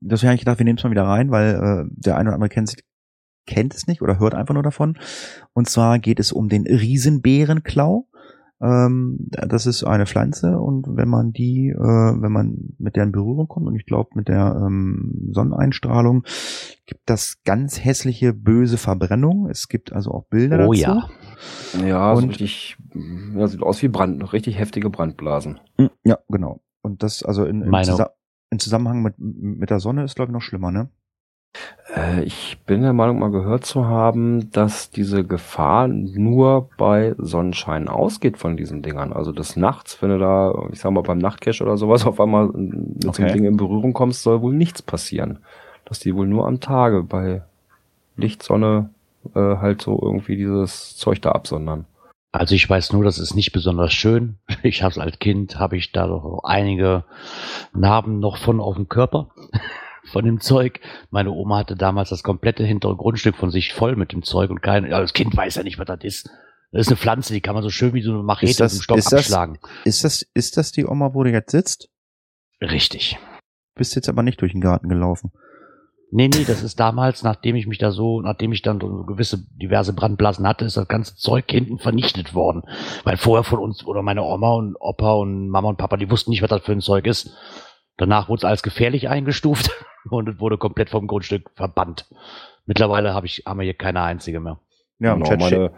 [0.00, 2.34] deswegen habe ich gedacht, wir nehmen es mal wieder rein, weil äh, der eine oder
[2.34, 2.76] andere kennt,
[3.46, 4.98] kennt es nicht oder hört einfach nur davon.
[5.54, 8.06] Und zwar geht es um den Riesenbärenklau.
[8.60, 13.12] Ähm, das ist eine Pflanze und wenn man die, äh, wenn man mit der in
[13.12, 16.24] Berührung kommt und ich glaube mit der ähm, Sonneneinstrahlung,
[16.84, 19.48] gibt das ganz hässliche böse Verbrennung.
[19.48, 20.82] Es gibt also auch Bilder Oh dazu.
[20.82, 21.08] ja.
[21.84, 22.76] Ja, so Und- richtig,
[23.36, 25.60] ja, sieht aus wie Brand, richtig heftige Brandblasen.
[25.76, 26.60] Mm, Ja, genau.
[26.82, 28.10] Und das also in, im, Meine- Zusa
[28.50, 30.88] im Zusammenhang mit, mit der Sonne ist glaube ich noch schlimmer, ne?
[31.94, 37.88] Äh, ich bin der Meinung, mal gehört zu haben, dass diese Gefahr nur bei Sonnenschein
[37.88, 39.12] ausgeht von diesen Dingern.
[39.12, 42.48] Also des Nachts, wenn du da, ich sag mal, beim Nachtcash oder sowas auf einmal
[42.48, 43.24] mit so Okay.
[43.24, 45.38] einem Ding in Berührung kommst, soll wohl nichts passieren.
[45.86, 47.42] Dass die wohl nur am Tage bei
[48.16, 48.90] Licht, Sonne
[49.34, 51.86] äh, halt so irgendwie dieses Zeug da absondern.
[52.30, 54.38] Also ich weiß nur, das ist nicht besonders schön.
[54.62, 57.04] Ich habe es als Kind, habe ich da doch noch einige
[57.72, 59.30] Narben noch von auf dem Körper
[60.12, 60.80] von dem Zeug.
[61.10, 64.62] Meine Oma hatte damals das komplette hintere Grundstück von sich voll mit dem Zeug und
[64.62, 66.30] kein, ja, das Kind weiß ja nicht, was das ist.
[66.70, 68.72] Das ist eine Pflanze, die kann man so schön wie so eine Machete Ist das-
[68.74, 69.58] mit dem Stock ist das- abschlagen.
[69.84, 71.88] Ist das, ist das die Oma, wo du jetzt sitzt?
[72.60, 73.18] Richtig.
[73.74, 75.32] Bist jetzt aber nicht durch den Garten gelaufen.
[76.10, 79.44] Nee, nee, das ist damals, nachdem ich mich da so, nachdem ich dann so gewisse
[79.56, 82.62] diverse Brandblasen hatte, ist das ganze Zeug hinten vernichtet worden.
[83.04, 86.30] Weil vorher von uns oder meine Oma und Opa und Mama und Papa, die wussten
[86.30, 87.30] nicht, was das für ein Zeug ist.
[87.98, 89.70] Danach wurde es als gefährlich eingestuft
[90.10, 92.06] und es wurde komplett vom Grundstück verbannt.
[92.64, 94.60] Mittlerweile habe ich, haben wir hier keine einzige mehr.
[95.00, 95.72] Ja, im Genau, Chat steht-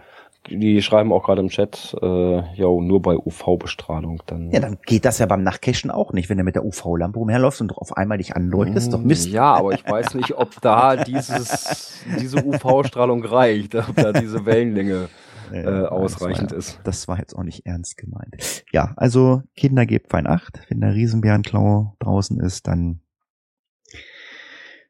[0.49, 2.07] die schreiben auch gerade im Chat, äh,
[2.55, 4.51] ja, nur bei UV-Bestrahlung dann.
[4.51, 7.61] Ja, dann geht das ja beim Nachtcachen auch nicht, wenn du mit der UV-Lampe umherläufst
[7.61, 8.89] und auf einmal dich anleuchtest.
[8.89, 9.29] Ist doch Mist.
[9.29, 15.09] Ja, aber ich weiß nicht, ob da dieses, diese UV-Strahlung reicht, ob da diese Wellenlänge
[15.53, 16.81] Ja, äh, das ausreichend war, ist.
[16.85, 18.65] Das war jetzt auch nicht ernst gemeint.
[18.73, 20.61] Ja, also Kinder gebt fein Acht.
[20.69, 23.01] Wenn der Riesenbärenklau draußen ist, dann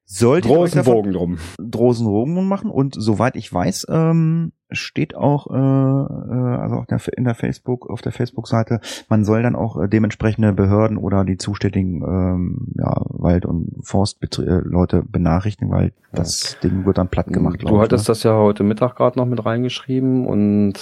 [0.04, 1.38] Solltet ihr euch Großen davon Bogen drum.
[1.58, 7.00] Drosen Rogen machen und soweit ich weiß, ähm, steht auch äh, äh, also auf der,
[7.16, 11.36] in der Facebook auf der Facebook-Seite, man soll dann auch äh, dementsprechende Behörden oder die
[11.36, 17.62] zuständigen ähm, ja, Wald- und Forstleute benachrichtigen, weil das Ding wird dann platt gemacht.
[17.62, 18.08] Du hattest ne?
[18.08, 20.74] das ja heute Mittag gerade noch mit reingeschrieben und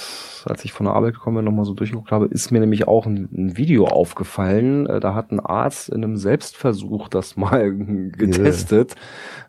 [0.45, 3.05] als ich von der Arbeit gekommen bin, nochmal so durchgeguckt habe, ist mir nämlich auch
[3.05, 4.87] ein, ein Video aufgefallen.
[4.87, 7.71] Äh, Da hat ein Arzt in einem Selbstversuch das mal
[8.17, 8.95] getestet.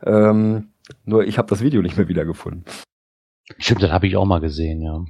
[0.05, 0.69] Ähm,
[1.05, 2.65] nur ich habe das Video nicht mehr wiedergefunden.
[3.59, 5.05] Stimmt, das habe ich auch mal gesehen, ja.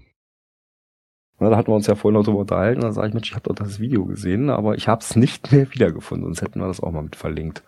[1.38, 2.82] Na, da hatten wir uns ja vorhin noch drüber unterhalten.
[2.82, 5.52] Da sage ich, Mensch, ich habe doch das Video gesehen, aber ich habe es nicht
[5.52, 7.62] mehr wiedergefunden, sonst hätten wir das auch mal mit verlinkt.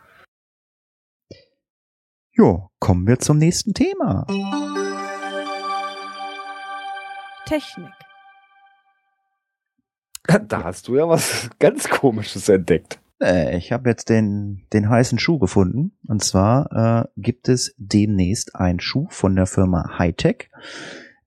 [2.34, 4.26] Jo, kommen wir zum nächsten Thema.
[7.46, 7.92] Technik.
[10.48, 13.01] Da hast du ja was ganz Komisches entdeckt.
[13.22, 15.92] Äh, ich habe jetzt den, den heißen Schuh gefunden.
[16.06, 20.50] Und zwar äh, gibt es demnächst einen Schuh von der Firma Hightech.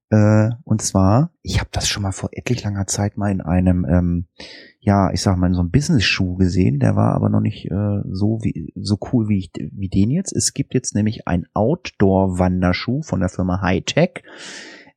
[0.09, 3.85] Äh, und zwar, ich habe das schon mal vor etlich langer Zeit mal in einem,
[3.85, 4.27] ähm,
[4.79, 6.79] ja, ich sag mal, in so einem Business-Schuh gesehen.
[6.79, 10.35] Der war aber noch nicht äh, so wie so cool wie, ich, wie den jetzt.
[10.35, 14.23] Es gibt jetzt nämlich einen Outdoor-Wanderschuh von der Firma Hightech.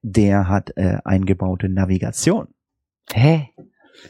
[0.02, 2.48] Der hat äh, eingebaute Navigation.
[3.12, 3.48] Hä?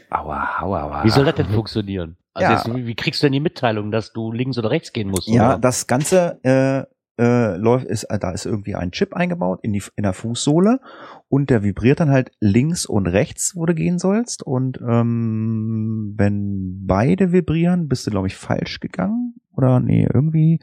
[0.09, 1.03] Aua, aua, aua.
[1.03, 2.18] Wie soll das denn funktionieren?
[2.33, 2.57] Also Ja.
[2.57, 5.27] jetzt, wie, wie kriegst du denn die Mitteilung, dass du links oder rechts gehen musst?
[5.27, 5.59] Ja, oder?
[5.59, 6.83] das Ganze äh,
[7.21, 10.79] äh, läuft, ist, äh, da ist irgendwie ein Chip eingebaut in die in der Fußsohle
[11.27, 14.41] und der vibriert dann halt links und rechts, wo du gehen sollst.
[14.41, 19.35] Und ähm, wenn beide vibrieren, bist du, glaube ich, falsch gegangen.
[19.53, 20.61] Oder nee, irgendwie.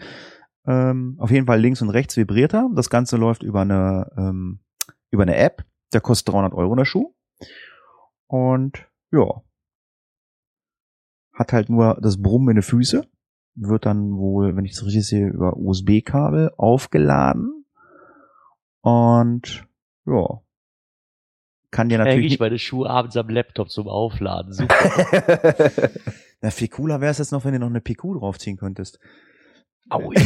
[0.66, 2.70] Ähm, auf jeden Fall links und rechts vibriert er.
[2.74, 4.60] Das Ganze läuft über eine, ähm,
[5.10, 5.64] über eine App.
[5.92, 7.14] Der kostet 300 Euro der Schuh.
[8.26, 9.42] Und ja.
[11.36, 13.06] Hat halt nur das Brummen in den Füße
[13.56, 17.64] wird dann wohl, wenn ich es richtig sehe, über USB-Kabel aufgeladen.
[18.82, 19.66] Und
[20.04, 20.40] ja.
[21.70, 22.34] Kann dir Hänge natürlich.
[22.34, 24.52] ich meine Schuhe abends am Laptop zum Aufladen.
[24.52, 24.76] Super.
[26.40, 29.00] Na, viel cooler wäre es jetzt noch, wenn du noch eine PQ draufziehen könntest.
[29.88, 30.14] Aui.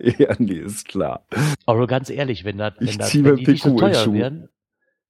[0.00, 1.26] ja, nee, ist klar.
[1.66, 3.82] Aber ganz ehrlich, wenn das, Ich wenn das, zieh wenn mir die nicht so PQ
[3.82, 4.48] in teuer wären,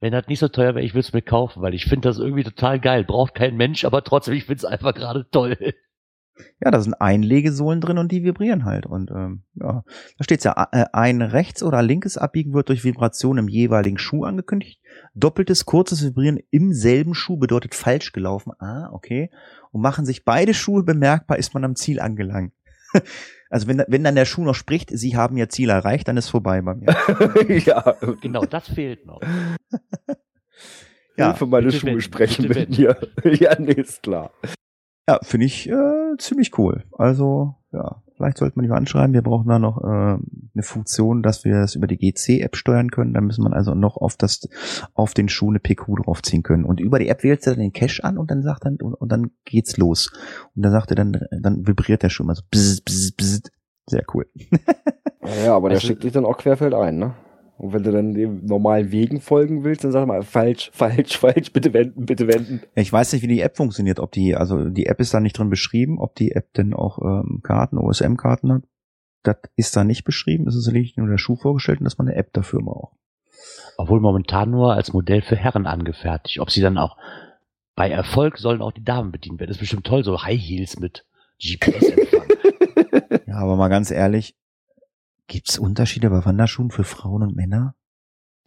[0.00, 2.18] wenn das nicht so teuer wäre, ich würde es mir kaufen, weil ich finde das
[2.18, 3.04] irgendwie total geil.
[3.04, 5.56] Braucht kein Mensch, aber trotzdem, ich finde es einfach gerade toll.
[6.64, 8.86] Ja, da sind Einlegesohlen drin und die vibrieren halt.
[8.86, 9.84] Und ähm, ja,
[10.16, 14.24] da steht's ja, äh, ein rechts oder linkes Abbiegen wird durch Vibration im jeweiligen Schuh
[14.24, 14.80] angekündigt.
[15.14, 18.52] Doppeltes, kurzes Vibrieren im selben Schuh bedeutet falsch gelaufen.
[18.58, 19.30] Ah, okay.
[19.70, 22.54] Und machen sich beide Schuhe bemerkbar, ist man am Ziel angelangt.
[23.50, 26.28] Also wenn, wenn dann der Schuh noch spricht, Sie haben Ihr Ziel erreicht, dann ist
[26.28, 26.86] vorbei bei mir.
[27.66, 29.20] ja, Genau, das fehlt noch.
[31.16, 32.96] Ja, Hilfe, meine bitte Schuhe wenden, sprechen mit mir.
[33.24, 34.32] ja, nee, ist klar.
[35.06, 36.84] Ja, finde ich äh, ziemlich cool.
[36.92, 39.12] Also, ja, vielleicht sollten wir die mal anschreiben.
[39.14, 43.14] Wir brauchen da noch äh, eine Funktion, dass wir das über die GC-App steuern können.
[43.14, 44.48] Da müssen wir also noch auf das,
[44.94, 46.64] auf den Schuh eine PQ draufziehen können.
[46.64, 48.94] Und über die App wählst du dann den Cache an und dann sagt dann, und,
[48.94, 50.10] und dann geht's los.
[50.56, 53.50] Und dann sagt er dann, dann vibriert der Schuh immer so bzz, bzz, bzz.
[53.86, 54.26] Sehr cool.
[55.44, 57.14] Ja, aber der Also- schickt dich dann auch querfeld ein, ne?
[57.60, 61.52] Und wenn du dann den normalen Wegen folgen willst, dann sag mal, falsch, falsch, falsch,
[61.52, 62.62] bitte wenden, bitte wenden.
[62.74, 64.00] Ich weiß nicht, wie die App funktioniert.
[64.00, 66.98] Ob die, also die App ist da nicht drin beschrieben, ob die App denn auch
[67.02, 68.62] ähm, Karten, OSM-Karten hat.
[69.24, 70.48] Das ist da nicht beschrieben.
[70.48, 72.96] Es ist lediglich nur der Schuh vorgestellt und dass man eine App dafür braucht.
[73.76, 76.40] Obwohl momentan nur als Modell für Herren angefertigt.
[76.40, 76.96] Ob sie dann auch
[77.76, 79.48] bei Erfolg sollen auch die Damen bedient werden.
[79.48, 81.04] Das ist bestimmt toll, so High Heels mit
[81.38, 82.22] GPS-Empfang.
[83.26, 84.34] Ja, aber mal ganz ehrlich,
[85.30, 87.74] gibt's Unterschiede bei Wanderschuhen für Frauen und Männer?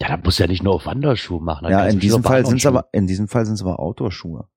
[0.02, 1.70] ja, da muss ja nicht nur auf Wanderschuhe machen.
[1.70, 4.48] ja, in diesem Fall sind's aber, in diesem Fall sind's aber Outdoor-Schuhe.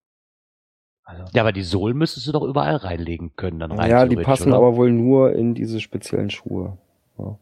[1.05, 1.25] Also.
[1.33, 4.49] Ja, aber die Sohlen müsstest du doch überall reinlegen können, dann rein Ja, die passen
[4.49, 4.57] oder?
[4.57, 6.79] aber wohl nur in diese speziellen Schuhe.
[7.17, 7.39] Ja.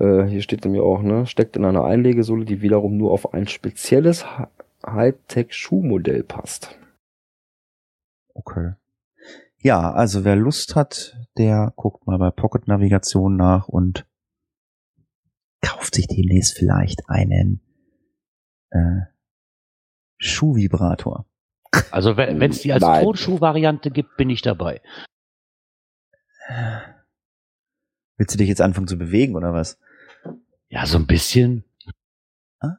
[0.00, 3.46] Äh, hier steht nämlich auch, ne, steckt in einer Einlegesohle, die wiederum nur auf ein
[3.48, 4.46] spezielles Hi-
[4.86, 6.78] Hightech-Schuhmodell passt.
[8.32, 8.72] okay.
[9.64, 14.06] Ja, also wer Lust hat, der guckt mal bei Pocket Navigation nach und
[15.62, 17.62] kauft sich demnächst vielleicht einen
[18.68, 19.06] äh,
[20.18, 21.24] Schuhvibrator.
[21.90, 22.82] Also wenn es die als.
[22.82, 24.82] Tonschuh-Variante gibt, bin ich dabei.
[28.18, 29.80] Willst du dich jetzt anfangen zu bewegen oder was?
[30.68, 31.64] Ja, so ein bisschen.
[32.60, 32.76] Ah.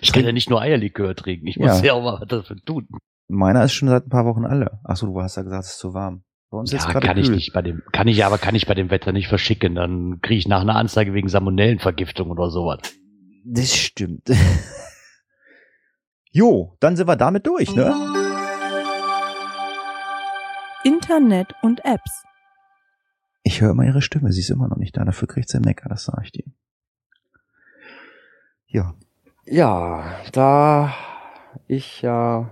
[0.00, 1.84] Ich kann ja nicht nur Eierlikör trinken, ich muss Ja.
[1.84, 2.88] ja, auch mal was dafür tun.
[3.28, 4.78] Meiner ist schon seit ein paar Wochen alle.
[4.84, 6.24] Ach so, du hast ja gesagt, es ist zu warm.
[6.50, 7.36] Bei uns ist Ja, es gerade kann ich kühl.
[7.36, 9.74] nicht bei dem, kann ich aber kann ich bei dem Wetter nicht verschicken.
[9.74, 12.80] Dann kriege ich nach einer Anzeige wegen Salmonellenvergiftung oder sowas.
[13.44, 14.28] Das stimmt.
[16.30, 17.94] jo, dann sind wir damit durch, ne?
[20.84, 22.24] Internet und Apps.
[23.42, 25.04] Ich höre immer ihre Stimme, sie ist immer noch nicht da.
[25.04, 26.44] Dafür kriegt sie Mecker, das sage ich dir.
[28.66, 28.94] Ja.
[29.46, 30.94] Ja, da
[31.68, 32.50] ich ja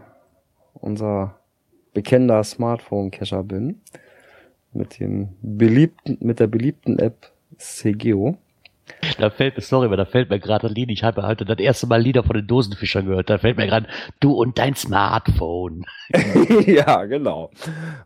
[0.83, 1.39] unser
[1.95, 3.80] bekennender Smartphone-Cacher bin,
[4.72, 8.37] mit dem beliebten, mit der beliebten App Segeo.
[9.18, 11.59] Da fällt mir, sorry, aber da fällt mir gerade ein Lied, ich habe heute das
[11.59, 13.87] erste Mal Lieder von den Dosenfischern gehört, da fällt mir gerade,
[14.20, 15.85] du und dein Smartphone.
[16.66, 17.51] ja, genau.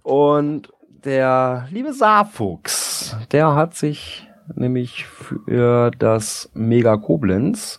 [0.02, 0.68] Und
[1.04, 7.78] der liebe Saarfuchs, der hat sich nämlich für das Mega Koblenz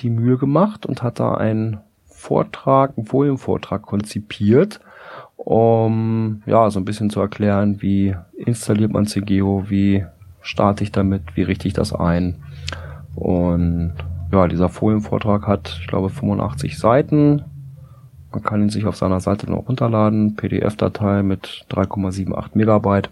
[0.00, 1.80] die Mühe gemacht und hat da einen
[2.18, 4.80] Vortrag, einen Folienvortrag konzipiert,
[5.36, 10.04] um ja so ein bisschen zu erklären, wie installiert man CGO, wie
[10.40, 12.42] starte ich damit, wie richte ich das ein.
[13.14, 13.94] Und
[14.32, 17.44] ja, dieser Folienvortrag hat, ich glaube, 85 Seiten.
[18.32, 20.34] Man kann ihn sich auf seiner Seite noch runterladen.
[20.34, 23.10] PDF-Datei mit 3,78 Megabyte.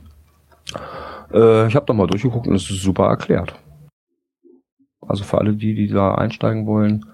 [1.32, 3.54] Äh, ich habe da mal durchgeguckt und es ist super erklärt.
[5.00, 7.06] Also für alle die, die da einsteigen wollen,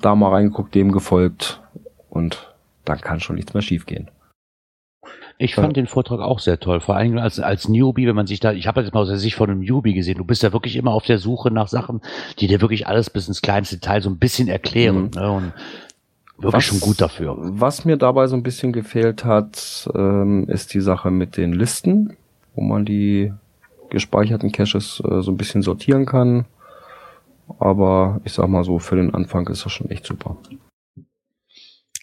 [0.00, 1.60] da mal reingeguckt, dem gefolgt
[2.10, 4.10] und dann kann schon nichts mehr schiefgehen.
[5.40, 5.82] Ich fand ja.
[5.82, 8.66] den Vortrag auch sehr toll, vor allem als, als Newbie, wenn man sich da, ich
[8.66, 10.90] habe das mal aus der Sicht von einem Newbie gesehen, du bist ja wirklich immer
[10.90, 12.00] auf der Suche nach Sachen,
[12.40, 15.04] die dir wirklich alles bis ins kleinste Detail so ein bisschen erklären.
[15.04, 15.10] Mhm.
[15.14, 15.52] Ne, und
[16.38, 17.36] wirklich was, schon gut dafür.
[17.38, 22.16] Was mir dabei so ein bisschen gefehlt hat, ähm, ist die Sache mit den Listen,
[22.56, 23.32] wo man die
[23.90, 26.46] gespeicherten Caches äh, so ein bisschen sortieren kann.
[27.58, 30.36] Aber ich sag mal so, für den Anfang ist das schon echt super.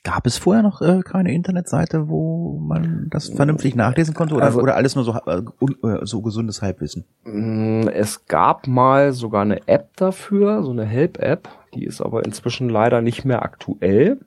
[0.04, 4.62] Gab es vorher noch äh, keine Internetseite, wo man das vernünftig nachlesen konnte oder, also,
[4.62, 5.42] oder alles nur so, äh,
[5.88, 7.06] äh, so gesundes Halbwissen?
[7.24, 12.70] Mm, es gab mal sogar eine App dafür, so eine Help-App, die ist aber inzwischen
[12.70, 14.20] leider nicht mehr aktuell.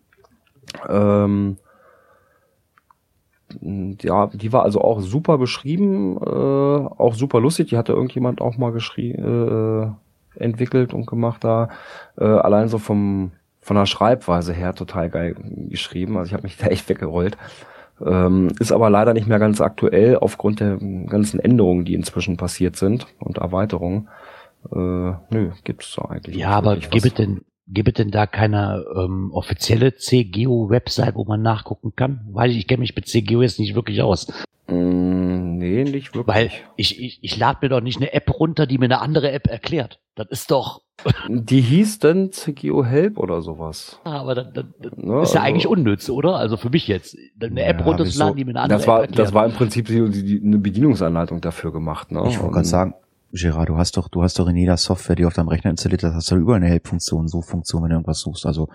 [0.89, 1.59] Ähm,
[4.03, 7.69] ja, die war also auch super beschrieben, äh, auch super lustig.
[7.69, 9.91] Die hatte irgendjemand auch mal geschrieben, äh,
[10.39, 11.68] entwickelt und gemacht da.
[12.16, 15.36] Äh, allein so vom von der Schreibweise her total geil
[15.68, 16.16] geschrieben.
[16.16, 17.36] Also ich habe mich da echt weggerollt.
[18.05, 22.76] Ähm, ist aber leider nicht mehr ganz aktuell aufgrund der ganzen Änderungen, die inzwischen passiert
[22.76, 24.09] sind und Erweiterungen.
[24.72, 24.76] Äh,
[25.30, 26.36] nö, gibt's da eigentlich.
[26.36, 31.43] Ja, aber gibt es denn, gibt es denn da keine ähm, offizielle CGO-Website, wo man
[31.43, 32.20] nachgucken kann?
[32.30, 34.32] Weil ich, ich kenne mich mit CGO jetzt nicht wirklich aus.
[34.68, 36.37] Mm, nee, nicht wirklich.
[36.37, 39.33] Weil ich, ich, ich lade mir doch nicht eine App runter, die mir eine andere
[39.33, 40.01] App erklärt.
[40.15, 40.83] Das ist doch.
[41.29, 44.01] Die hieß dann CGO Help oder sowas.
[44.03, 46.37] Ah, aber das, das, das ja, ist ja also, eigentlich unnütz, oder?
[46.37, 47.17] Also für mich jetzt.
[47.41, 49.29] Eine App ja, runterzuladen, die mir eine andere das war, App erklärt.
[49.29, 52.11] Das war im Prinzip die, die, eine Bedienungsanleitung dafür gemacht.
[52.11, 52.25] Ne?
[52.29, 52.95] Ich wollte gerade sagen,
[53.33, 56.03] Gerard, du hast doch, du hast doch in jeder Software, die auf deinem Rechner installiert
[56.03, 58.47] ist, hast du überall eine Help-Funktion, so Funktion, wenn du irgendwas suchst.
[58.47, 58.68] Also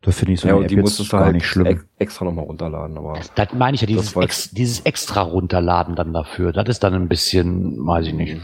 [0.00, 1.84] da finde ich so ja, eine App die du gar halt nicht schlimm.
[1.98, 2.98] extra nochmal runterladen.
[2.98, 6.52] Aber das meine ich ja, dieses, ex, dieses extra runterladen dann dafür.
[6.52, 8.40] Das ist dann ein bisschen, weiß ich nicht.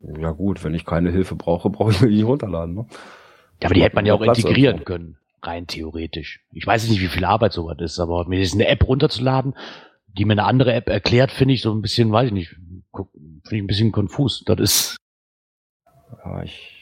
[0.00, 2.74] Ja gut, wenn ich keine Hilfe brauche, brauche ich mir die nicht runterladen.
[2.74, 2.86] Ne?
[3.62, 4.92] Ja, aber die hätte man ja auch Platz integrieren irgendwo.
[4.92, 6.44] können, rein theoretisch.
[6.52, 9.54] Ich weiß nicht, wie viel Arbeit sowas ist, aber mir ist eine App runterzuladen,
[10.18, 12.56] die mir eine andere App erklärt, finde ich so ein bisschen, weiß ich nicht,
[13.04, 14.42] finde ich ein bisschen konfus.
[14.46, 14.96] Das ist.
[16.24, 16.76] Ja, ich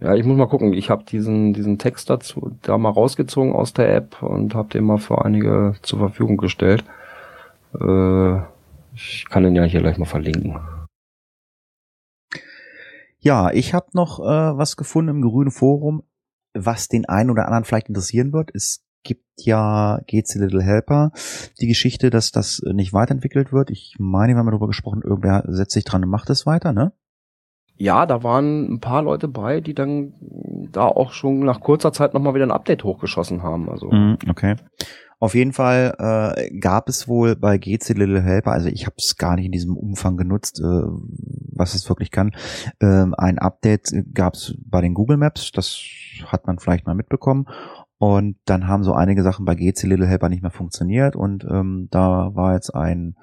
[0.00, 0.72] ja, ich muss mal gucken.
[0.72, 4.84] Ich habe diesen diesen Text dazu da mal rausgezogen aus der App und habe den
[4.84, 6.84] mal für einige zur Verfügung gestellt.
[7.74, 8.38] Äh,
[8.94, 10.58] ich kann den ja hier gleich mal verlinken.
[13.20, 16.02] Ja, ich habe noch äh, was gefunden im grünen Forum,
[16.54, 18.50] was den einen oder anderen vielleicht interessieren wird.
[18.54, 21.10] Es gibt ja GC Little Helper
[21.60, 23.70] die Geschichte, dass das nicht weiterentwickelt wird.
[23.70, 26.92] Ich meine, wir haben darüber gesprochen, irgendwer setzt sich dran und macht es weiter, ne?
[27.78, 30.12] ja, da waren ein paar Leute bei, die dann
[30.72, 33.70] da auch schon nach kurzer Zeit nochmal wieder ein Update hochgeschossen haben.
[33.70, 33.90] Also.
[33.90, 34.56] Mm, okay.
[35.20, 39.16] Auf jeden Fall äh, gab es wohl bei GC Little Helper, also ich habe es
[39.16, 42.32] gar nicht in diesem Umfang genutzt, äh, was es wirklich kann.
[42.78, 45.80] Äh, ein Update gab es bei den Google Maps, das
[46.26, 47.46] hat man vielleicht mal mitbekommen.
[48.00, 51.16] Und dann haben so einige Sachen bei GC Little Helper nicht mehr funktioniert.
[51.16, 53.16] Und ähm, da war jetzt ein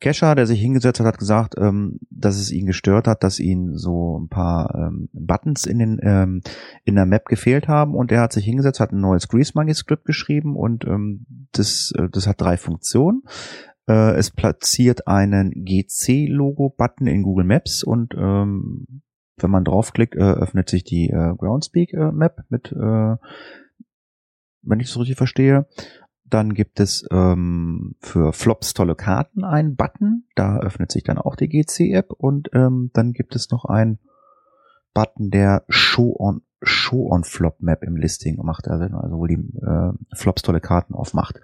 [0.00, 3.76] Cacher, der sich hingesetzt hat, hat gesagt, ähm, dass es ihn gestört hat, dass ihn
[3.76, 6.42] so ein paar ähm, Buttons in den ähm,
[6.84, 7.96] in der Map gefehlt haben.
[7.96, 11.92] Und er hat sich hingesetzt, hat ein neues Grease Monkey Script geschrieben und ähm, das,
[11.98, 13.24] äh, das hat drei Funktionen.
[13.88, 19.02] Äh, es platziert einen GC-Logo-Button in Google Maps und ähm,
[19.36, 23.16] wenn man draufklickt, äh, öffnet sich die äh, Groundspeak äh, mit äh,
[24.62, 25.66] wenn ich es richtig verstehe.
[26.24, 30.24] Dann gibt es ähm, für Flops tolle Karten einen Button.
[30.34, 32.10] Da öffnet sich dann auch die GC-App.
[32.10, 33.98] Und ähm, dann gibt es noch einen
[34.94, 39.34] Button, der Show on Show on Flop Map im Listing macht, also, also wo die
[39.34, 41.40] äh, Flops tolle Karten aufmacht.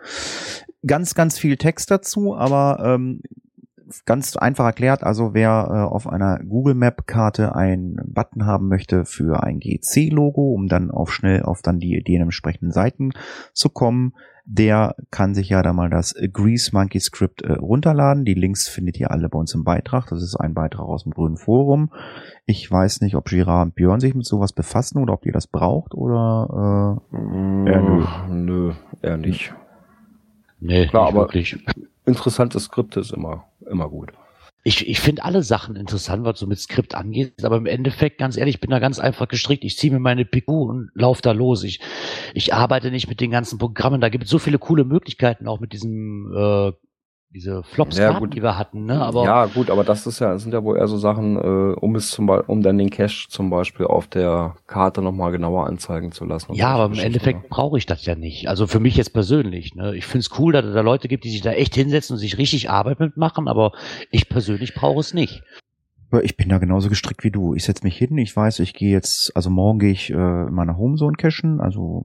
[0.87, 3.23] Ganz, ganz viel Text dazu, aber ähm,
[4.07, 9.05] ganz einfach erklärt, also wer äh, auf einer Google Map Karte einen Button haben möchte
[9.05, 13.11] für ein GC Logo, um dann auf schnell auf dann die, die entsprechenden Seiten
[13.53, 14.13] zu kommen,
[14.51, 18.25] der kann sich ja da mal das Grease Monkey Script äh, runterladen.
[18.25, 20.07] Die Links findet ihr alle bei uns im Beitrag.
[20.09, 21.91] Das ist ein Beitrag aus dem grünen Forum.
[22.47, 25.47] Ich weiß nicht, ob Girard und Björn sich mit sowas befassen oder ob ihr das
[25.49, 27.17] braucht oder äh,
[27.71, 28.05] eher nö.
[28.31, 28.73] Nö,
[29.03, 29.53] eher nicht.
[30.61, 31.63] Nee, Klar, nicht aber- wirklich.
[32.09, 34.13] Interessante Skripte ist immer, immer gut.
[34.65, 38.37] Ich, ich finde alle Sachen interessant, was so mit Skript angeht, aber im Endeffekt, ganz
[38.37, 39.65] ehrlich, ich bin da ganz einfach gestrickt.
[39.65, 41.65] Ich ziehe mir meine PQ und lauf da los.
[41.65, 41.81] Ich,
[42.35, 44.01] ich arbeite nicht mit den ganzen Programmen.
[44.01, 46.73] Da gibt es so viele coole Möglichkeiten, auch mit diesem, äh,
[47.31, 48.35] diese flops Ja, gut.
[48.35, 49.01] die wir hatten, ne?
[49.03, 51.75] Aber ja, gut, aber das ist ja, das sind ja wohl eher so Sachen, äh,
[51.75, 55.67] um es zum Beispiel, um dann den Cache zum Beispiel auf der Karte nochmal genauer
[55.67, 56.55] anzeigen zu lassen.
[56.55, 58.49] Ja, aber im Endeffekt brauche ich das ja nicht.
[58.49, 59.75] Also für mich jetzt persönlich.
[59.75, 59.95] Ne?
[59.95, 62.19] Ich finde es cool, dass es da Leute gibt, die sich da echt hinsetzen und
[62.19, 63.73] sich richtig Arbeit mitmachen, aber
[64.11, 65.43] ich persönlich brauche es nicht.
[66.23, 67.55] Ich bin da genauso gestrickt wie du.
[67.55, 70.55] Ich setze mich hin, ich weiß, ich gehe jetzt, also morgen gehe ich äh, in
[70.55, 72.03] meiner Homezone cachen, also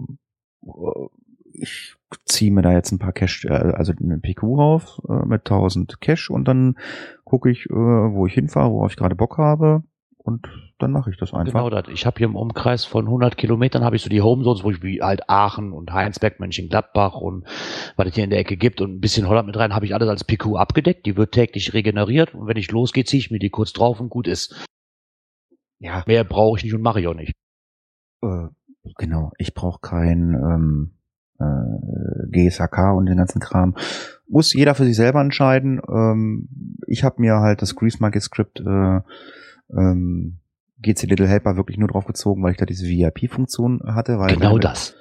[0.63, 1.07] äh,
[1.53, 1.95] ich
[2.25, 5.99] ziehe mir da jetzt ein paar Cache, äh, also eine PQ rauf äh, mit 1000
[6.01, 6.77] Cache und dann
[7.23, 9.83] gucke ich, äh, wo ich hinfahre, worauf ich gerade Bock habe
[10.17, 10.47] und
[10.79, 11.53] dann mache ich das einfach.
[11.53, 11.87] Genau das.
[11.89, 14.81] Ich habe hier im Umkreis von 100 Kilometern habe ich so die Homezones, wo ich
[14.81, 17.45] wie halt Aachen und Heinsberg, Mönchengladbach und
[17.95, 19.93] was es hier in der Ecke gibt und ein bisschen Holland mit rein, habe ich
[19.93, 21.05] alles als PQ abgedeckt.
[21.05, 24.09] Die wird täglich regeneriert und wenn ich losgehe, ziehe ich mir die kurz drauf und
[24.09, 24.65] gut ist.
[25.79, 27.33] Ja, Mehr brauche ich nicht und mache ich auch nicht.
[28.23, 28.47] äh,
[28.97, 29.31] genau.
[29.37, 30.93] Ich brauche kein ähm,
[31.39, 33.75] äh, GSHK und den ganzen Kram.
[34.27, 35.81] Muss jeder für sich selber entscheiden.
[35.89, 36.47] Ähm,
[36.87, 38.99] ich habe mir halt das Grease Monkey Script äh,
[39.75, 40.37] ähm,
[40.81, 44.19] GC Little Helper wirklich nur drauf gezogen, weil ich da diese VIP-Funktion hatte.
[44.19, 44.95] Weil genau das.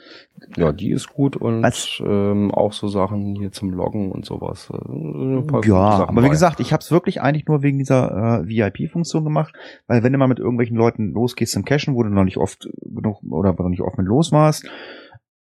[0.57, 4.71] Ja, die ist gut und Als- ähm, auch so Sachen hier zum Loggen und sowas.
[4.73, 8.49] äh, Ja, Sachen aber wie gesagt, ich habe es wirklich eigentlich nur wegen dieser äh,
[8.49, 9.55] VIP-Funktion gemacht,
[9.89, 12.69] weil wenn du mal mit irgendwelchen Leuten losgehst zum Cashen, wo du noch nicht oft
[12.83, 14.69] genug oder wo du nicht oft mit los warst,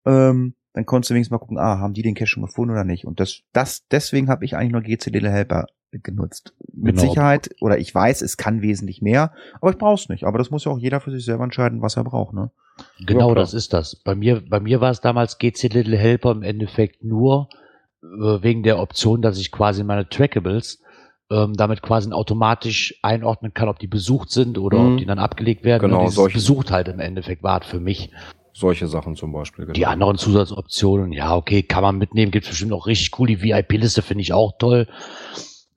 [0.06, 2.84] ähm, dann konntest du wenigstens mal gucken, ah, haben die den Cache schon gefunden oder
[2.84, 3.06] nicht.
[3.06, 6.54] Und das, das deswegen habe ich eigentlich nur GC Little Helper genutzt.
[6.74, 7.08] Mit Genau.
[7.10, 10.24] Sicherheit, oder ich weiß, es kann wesentlich mehr, aber ich brauche es nicht.
[10.24, 12.52] Aber das muss ja auch jeder für sich selber entscheiden, was er braucht, ne?
[13.06, 13.98] Genau das ist das.
[13.98, 17.50] Bei mir, bei mir war es damals GC Little Helper im Endeffekt nur
[18.02, 18.08] äh,
[18.42, 20.82] wegen der Option, dass ich quasi meine Trackables
[21.30, 24.92] ähm, damit quasi automatisch einordnen kann, ob die besucht sind oder Mhm.
[24.94, 25.82] ob die dann abgelegt werden.
[25.90, 28.10] Genau, solche- besucht halt im Endeffekt war für mich.
[28.54, 29.66] Solche Sachen zum Beispiel.
[29.66, 29.74] Genau.
[29.74, 33.28] Die anderen Zusatzoptionen, ja, okay, kann man mitnehmen, gibt bestimmt auch richtig cool.
[33.28, 34.88] Die VIP-Liste finde ich auch toll.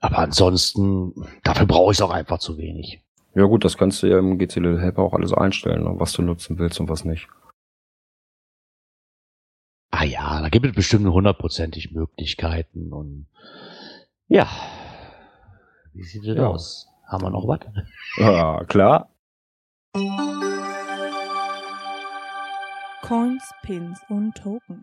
[0.01, 1.13] Aber ansonsten,
[1.45, 3.01] dafür brauche ich es auch einfach zu wenig.
[3.37, 6.13] Ja gut, das kannst du ja im GC Little Helper auch alles einstellen, ne, was
[6.13, 7.29] du nutzen willst und was nicht.
[9.91, 13.27] Ah ja, da gibt es bestimmt hundertprozentig Möglichkeiten und
[14.29, 14.49] ja.
[15.93, 16.49] Wie sieht es Ja.
[16.49, 16.89] aus?
[17.07, 17.61] Haben wir noch was?
[18.19, 19.09] Ja, klar.
[23.07, 24.83] Coins, Pins und Token.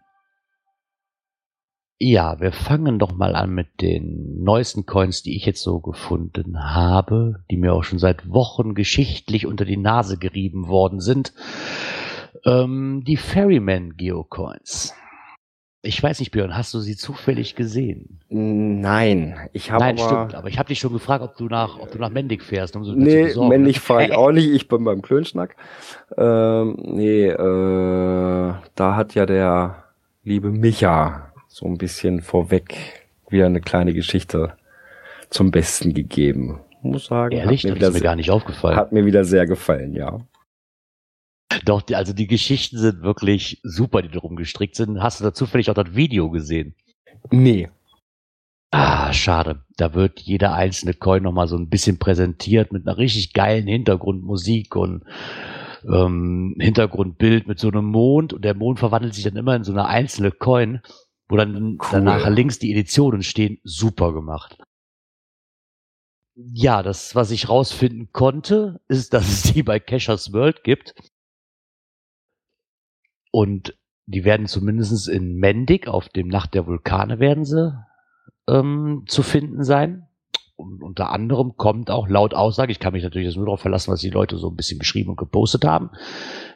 [1.98, 6.64] Ja, wir fangen doch mal an mit den neuesten Coins, die ich jetzt so gefunden
[6.64, 11.34] habe, die mir auch schon seit Wochen geschichtlich unter die Nase gerieben worden sind.
[12.46, 14.94] Ähm, die Ferryman Geocoins.
[15.84, 18.20] Ich weiß nicht, Björn, hast du sie zufällig gesehen?
[18.30, 20.08] Nein, ich habe Nein, aber...
[20.08, 22.76] stimmt, aber ich habe dich schon gefragt, ob du nach, ob du nach Mendig fährst,
[22.76, 23.50] um so Nee, besorgen.
[23.50, 25.56] männlich fahre ich auch nicht, ich bin beim Klönschnack.
[26.18, 29.84] Ähm, nee, äh, da hat ja der
[30.24, 32.76] liebe Micha so ein bisschen vorweg
[33.30, 34.54] wieder eine kleine Geschichte
[35.32, 36.60] zum Besten gegeben.
[36.84, 38.76] Muss sagen, Ehrlich, hat, mir das wieder ist mir gar nicht aufgefallen.
[38.78, 40.20] hat mir wieder sehr gefallen, ja.
[41.66, 45.02] Doch, die, also die Geschichten sind wirklich super, die darum gestrickt sind.
[45.02, 46.76] Hast du da zufällig auch das Video gesehen?
[47.32, 47.70] Nee.
[48.72, 49.66] Ah, schade.
[49.78, 54.76] Da wird jeder einzelne Coin nochmal so ein bisschen präsentiert mit einer richtig geilen Hintergrundmusik
[54.76, 55.04] und
[55.84, 59.74] ähm, Hintergrundbild mit so einem Mond und der Mond verwandelt sich dann immer in so
[59.74, 60.82] eine einzelne Coin,
[61.28, 61.88] wo dann Cool.
[61.92, 63.60] danach links die Editionen stehen.
[63.64, 64.58] Super gemacht.
[66.36, 70.96] Ja, das, was ich rausfinden konnte, ist, dass es die bei Cashers World gibt.
[73.32, 73.76] Und
[74.06, 77.74] die werden zumindest in Mendig, auf dem Nacht der Vulkane, werden sie
[78.48, 80.08] ähm, zu finden sein.
[80.56, 83.92] Und unter anderem kommt auch laut Aussage, ich kann mich natürlich jetzt nur darauf verlassen,
[83.92, 85.90] was die Leute so ein bisschen geschrieben und gepostet haben,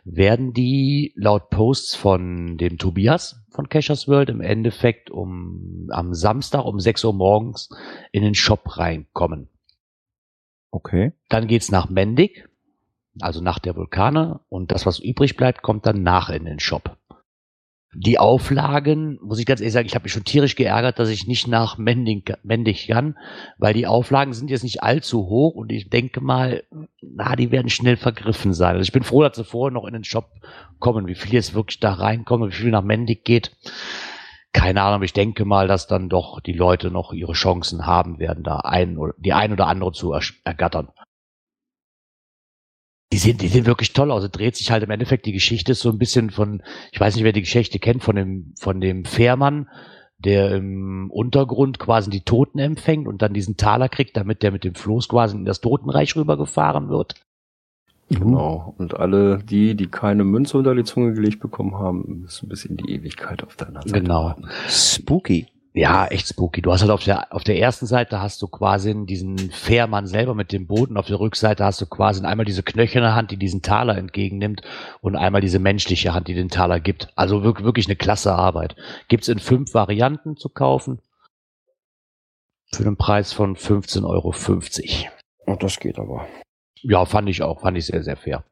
[0.04, 6.66] werden die laut Posts von dem Tobias von Cashers World im Endeffekt um am Samstag
[6.66, 7.70] um 6 Uhr morgens
[8.12, 9.50] in den Shop reinkommen.
[10.70, 11.14] Okay.
[11.30, 12.48] Dann geht's nach Mendig,
[13.20, 16.98] also nach der Vulkane, und das, was übrig bleibt, kommt dann nach in den Shop.
[17.98, 21.28] Die Auflagen, muss ich ganz ehrlich sagen, ich habe mich schon tierisch geärgert, dass ich
[21.28, 23.18] nicht nach Mending, Mendig kann,
[23.58, 26.64] weil die Auflagen sind jetzt nicht allzu hoch und ich denke mal,
[27.02, 28.76] na, die werden schnell vergriffen sein.
[28.76, 30.30] Also ich bin froh, dass sie vorher noch in den Shop
[30.80, 33.56] kommen, wie viel jetzt wirklich da reinkommen, wie viel nach Mendig geht.
[34.52, 38.44] Keine Ahnung, ich denke mal, dass dann doch die Leute noch ihre Chancen haben werden,
[38.44, 40.14] da ein, die ein oder andere zu
[40.44, 40.90] ergattern.
[43.16, 44.26] Die sehen, die sehen wirklich toll aus.
[44.26, 46.62] Es dreht sich halt im Endeffekt die Geschichte so ein bisschen von,
[46.92, 49.70] ich weiß nicht, wer die Geschichte kennt, von dem, von dem Fährmann,
[50.18, 54.66] der im Untergrund quasi die Toten empfängt und dann diesen Taler kriegt, damit der mit
[54.66, 57.16] dem Floß quasi in das Totenreich rübergefahren wird.
[58.10, 58.76] Genau.
[58.78, 62.76] Und alle die, die keine Münze unter die Zunge gelegt bekommen haben, müssen bis in
[62.76, 64.02] die Ewigkeit auf deiner Seite.
[64.02, 64.36] Genau.
[64.68, 65.48] Spooky.
[65.78, 66.62] Ja, echt spooky.
[66.62, 70.34] Du hast halt auf der, auf der ersten Seite hast du quasi diesen Fährmann selber
[70.34, 70.96] mit dem Boden.
[70.96, 74.62] Auf der Rückseite hast du quasi einmal diese knöcherne Hand, die diesen Taler entgegennimmt
[75.02, 77.10] und einmal diese menschliche Hand, die den Taler gibt.
[77.18, 78.78] Also wirklich, wirklich eine klasse Arbeit.
[79.10, 81.02] Gibt's in fünf Varianten zu kaufen.
[82.72, 84.34] Für den Preis von 15,50 Euro.
[85.46, 86.26] Und das geht aber.
[86.84, 87.60] Ja, fand ich auch.
[87.60, 88.46] Fand ich sehr, sehr fair.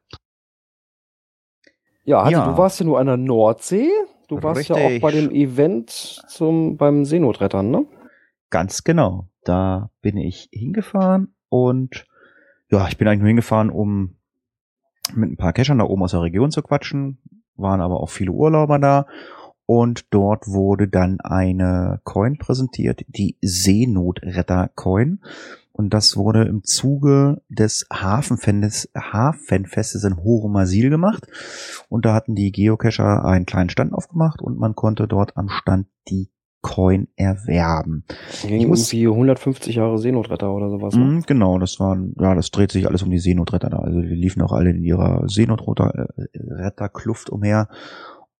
[2.04, 2.46] Ja, also Ja.
[2.50, 3.90] du warst ja nur an der Nordsee.
[4.28, 4.96] Du warst ja Richtig.
[4.96, 7.86] auch bei dem Event zum, beim Seenotrettern, ne?
[8.50, 9.28] Ganz genau.
[9.42, 12.06] Da bin ich hingefahren und
[12.70, 14.16] ja, ich bin eigentlich nur hingefahren, um
[15.14, 17.18] mit ein paar Cachern da oben aus der Region zu quatschen.
[17.56, 19.06] Waren aber auch viele Urlauber da.
[19.66, 25.20] Und dort wurde dann eine Coin präsentiert, die Seenotretter-Coin.
[25.76, 31.26] Und das wurde im Zuge des Hafenfestes, Hafenfestes in Horumasil gemacht.
[31.88, 35.88] Und da hatten die Geocacher einen kleinen Stand aufgemacht und man konnte dort am Stand
[36.08, 36.30] die
[36.62, 38.04] Coin erwerben.
[38.48, 40.94] Ich muss- irgendwie 150 Jahre Seenotretter oder sowas.
[40.94, 41.04] Ne?
[41.04, 43.78] Mhm, genau, das waren, ja, das dreht sich alles um die Seenotretter da.
[43.80, 47.68] Also die liefen auch alle in ihrer Seenotretterkluft umher.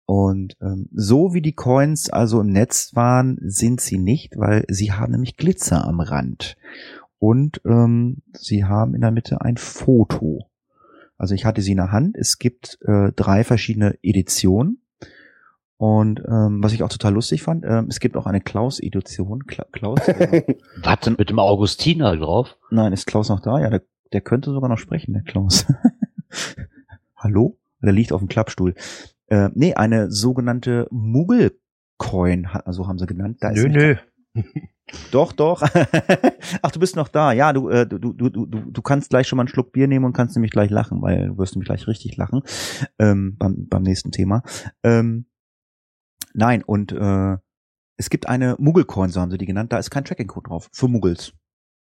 [0.06, 4.92] Und ähm, so wie die Coins also im Netz waren, sind sie nicht, weil sie
[4.92, 6.56] haben nämlich Glitzer am Rand.
[7.26, 10.50] Und ähm, sie haben in der Mitte ein Foto.
[11.16, 12.16] Also ich hatte sie in der Hand.
[12.18, 14.82] Es gibt äh, drei verschiedene Editionen.
[15.78, 19.46] Und ähm, was ich auch total lustig fand, ähm, es gibt auch eine Klaus-Edition.
[19.46, 20.00] Kla Klaus?
[20.82, 22.58] Was denn mit dem Augustiner drauf?
[22.70, 23.58] Nein, ist Klaus noch da?
[23.58, 25.64] Ja, der, der könnte sogar noch sprechen, der Klaus.
[27.16, 27.56] Hallo?
[27.82, 28.74] Der liegt auf dem Klappstuhl.
[29.28, 33.38] Äh, nee, eine sogenannte Muggel-Coin, also haben sie genannt.
[33.40, 33.96] Da ist Nö, nicht- nö.
[35.10, 35.62] Doch, doch.
[36.62, 37.32] Ach, du bist noch da.
[37.32, 40.04] Ja, du, äh, du, du, du, du, kannst gleich schon mal einen Schluck Bier nehmen
[40.04, 42.42] und kannst nämlich gleich lachen, weil du wirst nämlich gleich richtig lachen
[42.98, 44.42] ähm, beim, beim nächsten Thema.
[44.82, 45.26] Ähm,
[46.34, 47.38] nein, und äh,
[47.96, 49.72] es gibt eine Muggel-Coin, so haben sie die genannt.
[49.72, 50.68] Da ist kein Tracking-Code drauf.
[50.72, 51.32] Für Muggels.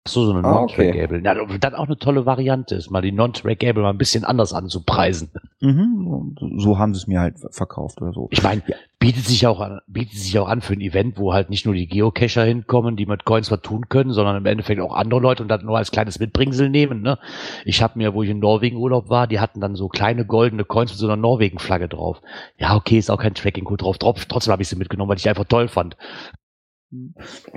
[0.07, 0.85] So, so eine Ah, okay.
[0.91, 1.23] Non-Trackable.
[1.23, 5.29] Ja, das auch eine tolle Variante ist, mal die Non-Trackable mal ein bisschen anders anzupreisen.
[5.59, 8.27] Mhm, so haben sie es mir halt verkauft oder so.
[8.31, 8.61] Ich meine,
[8.99, 11.73] bietet sich auch an, bietet sich auch an für ein Event, wo halt nicht nur
[11.75, 15.43] die Geocacher hinkommen, die mit Coins was tun können, sondern im Endeffekt auch andere Leute
[15.43, 17.01] und das nur als kleines Mitbringsel nehmen.
[17.01, 17.17] Ne?
[17.65, 20.63] Ich habe mir, wo ich in Norwegen Urlaub war, die hatten dann so kleine goldene
[20.63, 22.21] Coins mit so einer Norwegen-Flagge drauf.
[22.57, 23.97] Ja, okay, ist auch kein Tracking-Code drauf.
[23.97, 25.97] Trotz- Trotzdem habe ich sie mitgenommen, weil ich die einfach toll fand.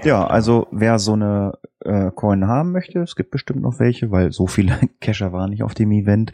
[0.03, 4.33] Ja, also wer so eine äh, Coin haben möchte, es gibt bestimmt noch welche, weil
[4.33, 6.33] so viele Cacher waren nicht auf dem Event,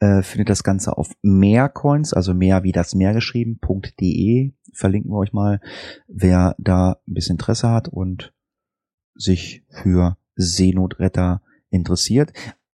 [0.00, 3.60] äh, findet das Ganze auf mehrcoins, also mehr wie das Meer geschrieben,
[4.00, 5.60] .de, verlinken wir euch mal,
[6.08, 8.32] wer da ein bisschen Interesse hat und
[9.14, 12.32] sich für Seenotretter interessiert.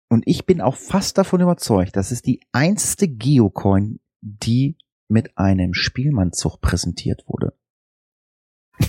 [0.09, 4.77] Und ich bin auch fast davon überzeugt, das ist die einzige Geocoin, die
[5.09, 7.53] mit einem Spielmannzug präsentiert wurde.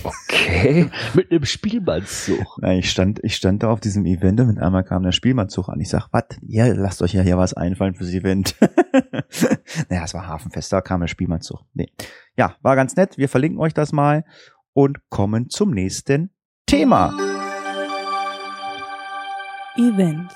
[0.03, 0.89] Okay.
[1.15, 2.57] Mit einem Spielmannszug.
[2.61, 5.67] Na, ich stand, ich stand da auf diesem Event und mit einmal kam der Spielmannzug
[5.69, 5.79] an.
[5.79, 6.23] Ich sag, was?
[6.41, 8.55] Ja, lasst euch ja hier was einfallen fürs Event.
[9.89, 11.61] naja, es war Hafenfest, da kam der Spielmannzug.
[11.73, 11.91] Nee.
[12.37, 13.17] Ja, war ganz nett.
[13.17, 14.23] Wir verlinken euch das mal
[14.73, 16.29] und kommen zum nächsten
[16.67, 17.13] Thema.
[19.75, 20.31] Event.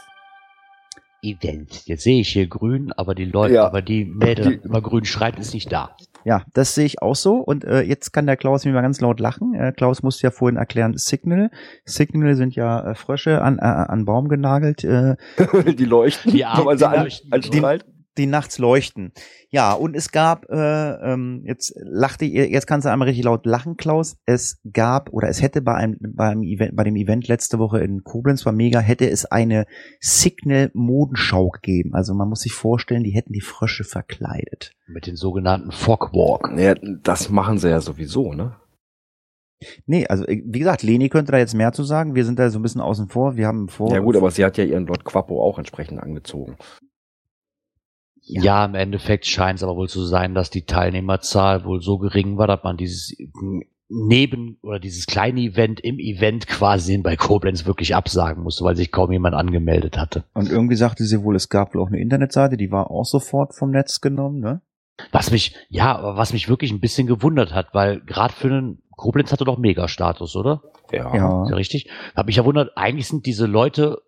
[1.22, 1.86] Event.
[1.86, 3.66] Jetzt sehe ich hier grün, aber die Leute, Ja.
[3.66, 5.96] aber die Mädel Die- immer grün schreibt, ist nicht da.
[6.26, 7.36] Ja, das sehe ich auch so.
[7.38, 9.54] Und äh, jetzt kann der Klaus mir mal ganz laut lachen.
[9.54, 11.52] Äh, Klaus musste ja vorhin erklären, Signal.
[11.86, 14.84] Signal sind ja äh, Frösche an, äh, an Baum genagelt.
[14.84, 15.16] Äh,
[15.78, 16.32] die leuchten.
[16.32, 17.86] Die Arme sie an, leuchten, anstrahlt.
[18.18, 19.12] Die nachts leuchten.
[19.50, 23.46] Ja, und es gab, äh, ähm, jetzt lachte ihr, jetzt kannst du einmal richtig laut
[23.46, 24.18] lachen, Klaus.
[24.26, 28.04] Es gab oder es hätte bei einem, beim Event, bei dem Event letzte Woche in
[28.04, 29.66] Koblenz war mega, hätte es eine
[30.00, 31.94] Signal Modenschau gegeben.
[31.94, 34.74] Also man muss sich vorstellen, die hätten die Frösche verkleidet.
[34.88, 36.52] Mit den sogenannten Fogwalk.
[36.58, 38.56] Ja, das machen sie ja sowieso, ne?
[39.86, 42.16] Nee, also äh, wie gesagt, Leni könnte da jetzt mehr zu sagen.
[42.16, 43.36] Wir sind da so ein bisschen außen vor.
[43.36, 43.92] Wir haben vor.
[43.92, 46.58] Ja gut, aber sie hat ja ihren Lord Quappo auch entsprechend angezogen.
[48.26, 52.38] Ja, im Endeffekt scheint es aber wohl zu sein, dass die Teilnehmerzahl wohl so gering
[52.38, 53.16] war, dass man dieses
[53.90, 58.92] Neben- oder dieses kleine Event im Event quasi bei Koblenz wirklich absagen musste, weil sich
[58.92, 60.24] kaum jemand angemeldet hatte.
[60.34, 63.54] Und irgendwie sagte sie wohl, es gab wohl auch eine Internetseite, die war auch sofort
[63.54, 64.62] vom Netz genommen, ne?
[65.12, 68.82] Was mich, ja, aber was mich wirklich ein bisschen gewundert hat, weil gerade für einen
[68.92, 70.64] Koblenz hatte doch Mega-Status, oder?
[70.92, 71.16] Ja.
[71.16, 71.44] Ja.
[71.44, 71.90] Ist ja richtig.
[72.16, 74.02] Hab mich ja wundert, eigentlich sind diese Leute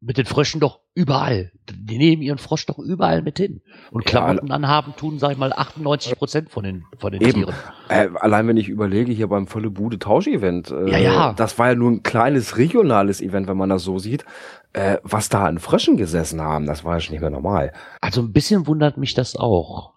[0.00, 1.50] mit den Fröschen doch überall.
[1.70, 3.62] Die nehmen ihren Frosch doch überall mit hin.
[3.90, 7.32] Und Ja, Klamotten anhaben tun, sag ich mal, 98 Prozent von den, von den Eben.
[7.44, 7.54] Tieren.
[7.88, 11.32] Äh, allein wenn ich überlege, hier beim Volle Bude Tausch-Event, äh, Ja, ja.
[11.32, 14.24] das war ja nur ein kleines regionales Event, wenn man das so sieht,
[14.72, 17.72] äh, was da an Fröschen gesessen haben, das war ja schon nicht mehr normal.
[18.00, 19.94] Also ein bisschen wundert mich das auch.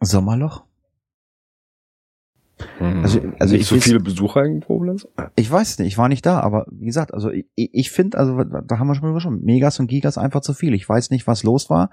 [0.00, 0.64] Sommerloch?
[2.80, 5.06] Also, Also- also nicht ich so weiß- viele Besucher in Koblenz?
[5.36, 8.42] Ich weiß nicht, ich war nicht da, aber wie gesagt, also ich, ich finde, also
[8.44, 10.74] da haben wir schon drüber schon, Megas und Gigas einfach zu viel.
[10.74, 11.90] Ich weiß nicht, was los war.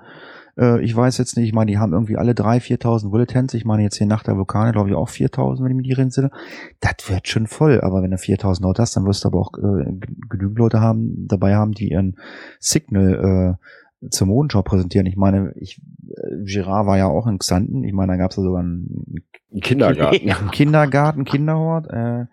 [0.59, 3.53] Äh, ich weiß jetzt nicht, ich meine, die haben irgendwie alle drei, 4.000 Bulletins.
[3.53, 5.99] Ich meine, jetzt hier nach der Vulkane, glaube ich, auch 4.000, wenn ich mich nicht
[5.99, 6.32] entsinne.
[6.80, 9.51] Das wird schon voll, aber wenn du 4.000 Leute hast, dann wirst du aber auch
[9.57, 9.91] äh,
[10.30, 12.15] genügend Leute haben, dabei haben, die ihren
[12.59, 13.68] Signal äh,
[14.10, 15.08] zur Modenschau präsentieren.
[15.08, 17.84] Ich meine, ich, äh, Girard war ja auch in Xanten.
[17.84, 19.24] Ich meine, da gab es ja sogar einen
[19.54, 20.28] Ein Kindergarten.
[20.41, 21.88] im Kindergarten, Kinderhort.
[21.89, 22.26] Äh,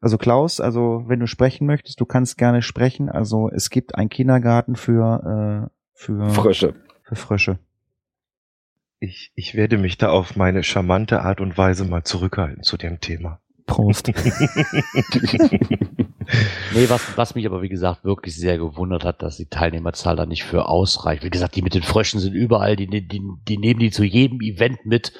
[0.00, 3.08] also Klaus, also wenn du sprechen möchtest, du kannst gerne sprechen.
[3.08, 6.74] Also es gibt einen Kindergarten für äh, für Frösche.
[7.04, 7.58] für Frösche.
[8.98, 13.00] Ich, ich werde mich da auf meine charmante Art und Weise mal zurückhalten zu dem
[13.00, 13.40] Thema.
[13.66, 14.08] Prost.
[16.72, 20.26] Nee, was, was mich aber, wie gesagt, wirklich sehr gewundert hat, dass die Teilnehmerzahl da
[20.26, 21.24] nicht für ausreicht.
[21.24, 24.40] Wie gesagt, die mit den Fröschen sind überall, die, die, die nehmen die zu jedem
[24.40, 25.12] Event mit.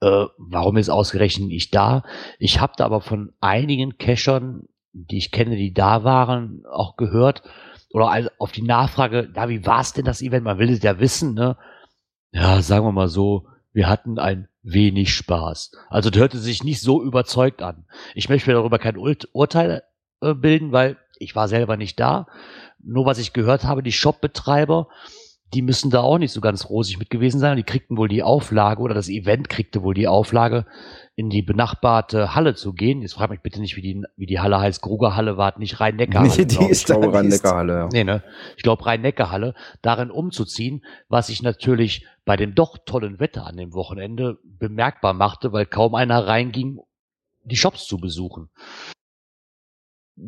[0.00, 2.04] Äh, warum ist ausgerechnet nicht da?
[2.38, 7.42] Ich habe da aber von einigen Cachern, die ich kenne, die da waren, auch gehört,
[7.92, 10.44] oder also auf die Nachfrage, ja, wie war es denn das Event?
[10.44, 11.56] Man will es ja wissen, ne?
[12.32, 15.72] Ja, sagen wir mal so, wir hatten ein wenig Spaß.
[15.88, 17.86] Also das hörte sich nicht so überzeugt an.
[18.14, 19.82] Ich möchte mir darüber kein Ur Urteil
[20.20, 22.26] bilden, weil ich war selber nicht da.
[22.82, 24.88] Nur was ich gehört habe, die Shopbetreiber,
[25.52, 27.56] die müssen da auch nicht so ganz rosig mit gewesen sein.
[27.56, 30.64] Die kriegten wohl die Auflage oder das Event kriegte wohl die Auflage,
[31.16, 33.02] in die benachbarte Halle zu gehen.
[33.02, 34.80] Jetzt frag mich bitte nicht, wie die, wie die Halle heißt.
[34.80, 36.22] Grugerhalle war nicht Rhein-Neckar.
[36.22, 37.88] Nee, die ist ich glaube Rhein-Neckar-Halle, ja.
[37.92, 38.22] Nee, ne?
[38.56, 43.74] Ich glaube Rhein-Neckar-Halle, darin umzuziehen, was sich natürlich bei dem doch tollen Wetter an dem
[43.74, 46.78] Wochenende bemerkbar machte, weil kaum einer reinging,
[47.44, 48.50] die Shops zu besuchen.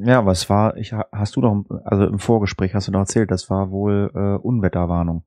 [0.01, 3.51] Ja, was war, ich hast du doch, also im Vorgespräch hast du doch erzählt, das
[3.51, 5.25] war wohl äh, Unwetterwarnung.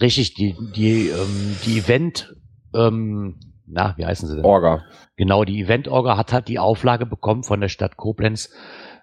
[0.00, 2.36] Richtig, die, die, ähm, die Event,
[2.74, 4.44] ähm, na, wie heißen sie denn?
[4.44, 4.82] Orga.
[5.16, 8.50] Genau, die Event-Orga hat halt die Auflage bekommen von der Stadt Koblenz,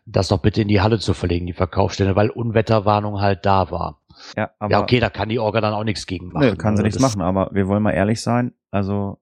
[0.06, 4.02] das doch bitte in die Halle zu verlegen, die Verkaufsstelle, weil Unwetterwarnung halt da war.
[4.36, 6.50] Ja, aber ja, okay, da kann die Orga dann auch nichts gegen machen.
[6.50, 8.54] Nee, kann sie Also nichts machen, aber wir wollen mal ehrlich sein.
[8.72, 9.20] Also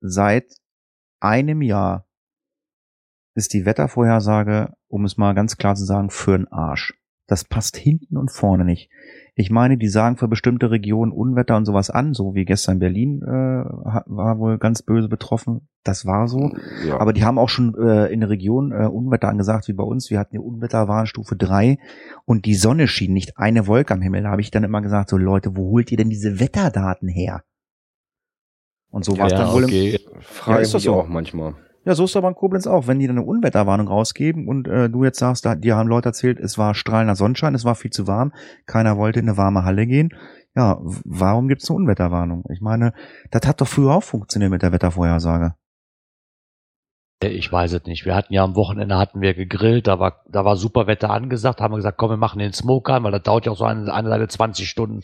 [0.00, 0.46] seit
[1.20, 2.06] einem Jahr
[3.34, 6.94] ist die Wettervorhersage, um es mal ganz klar zu sagen, für den Arsch.
[7.26, 8.90] Das passt hinten und vorne nicht.
[9.34, 13.22] Ich meine, die sagen für bestimmte Regionen Unwetter und sowas an, so wie gestern Berlin
[13.22, 15.68] äh, war wohl ganz böse betroffen.
[15.84, 16.50] Das war so.
[16.86, 17.00] Ja.
[17.00, 20.10] Aber die haben auch schon äh, in der Region äh, Unwetter angesagt, wie bei uns.
[20.10, 21.78] Wir hatten die Unwetterwarnstufe 3
[22.26, 24.24] und die Sonne schien nicht eine Wolke am Himmel.
[24.24, 27.44] Da habe ich dann immer gesagt, so Leute, wo holt ihr denn diese Wetterdaten her?
[28.90, 29.98] Und so war es Ja, dann wohl im, okay.
[30.46, 31.54] Ja, ist das auch manchmal.
[31.84, 32.86] Ja, so ist aber in Koblenz auch.
[32.86, 36.10] Wenn die dann eine Unwetterwarnung rausgeben und äh, du jetzt sagst, da, dir haben Leute
[36.10, 38.32] erzählt, es war strahlender Sonnenschein, es war viel zu warm,
[38.66, 40.10] keiner wollte in eine warme Halle gehen.
[40.54, 42.44] Ja, warum gibt's eine Unwetterwarnung?
[42.52, 42.92] Ich meine,
[43.30, 45.54] das hat doch früher auch funktioniert mit der Wettervorhersage.
[47.30, 48.04] Ich weiß es nicht.
[48.04, 51.60] Wir hatten ja am Wochenende hatten wir gegrillt, da war, da war super Wetter angesagt,
[51.60, 53.64] haben wir gesagt, komm, wir machen den Smoke an, weil das dauert ja auch so
[53.64, 55.02] eine, eine Seite 20 Stunden.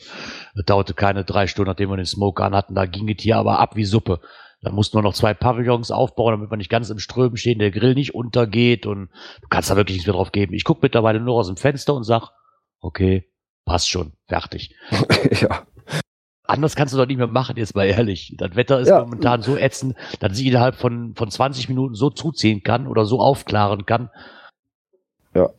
[0.54, 2.74] Das dauerte keine drei Stunden, nachdem wir den Smoke an hatten.
[2.74, 4.20] Da ging es hier aber ab wie Suppe.
[4.60, 7.70] Da mussten wir noch zwei Pavillons aufbauen, damit wir nicht ganz im Strömen stehen, der
[7.70, 9.08] Grill nicht untergeht und
[9.40, 10.52] du kannst da wirklich nichts mehr drauf geben.
[10.54, 12.30] Ich gucke mittlerweile nur aus dem Fenster und sag,
[12.80, 13.28] okay,
[13.64, 14.74] passt schon, fertig.
[15.40, 15.62] ja.
[16.44, 18.34] Anders kannst du doch nicht mehr machen, jetzt mal ehrlich.
[18.38, 19.00] Das Wetter ist Ja.
[19.00, 23.20] momentan so ätzend, dass sie innerhalb von, von 20 Minuten so zuziehen kann oder so
[23.20, 24.08] aufklaren kann.
[25.34, 25.50] Ja,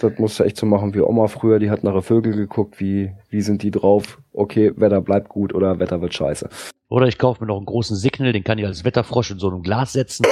[0.00, 3.12] das musst du echt so machen wie Oma früher, die hat nach Vögel geguckt, wie,
[3.30, 4.18] wie sind die drauf?
[4.32, 6.50] Okay, Wetter bleibt gut oder Wetter wird scheiße.
[6.92, 9.48] Oder ich kaufe mir noch einen großen Signal, den kann ich als Wetterfrosch in so
[9.48, 10.26] einem Glas setzen.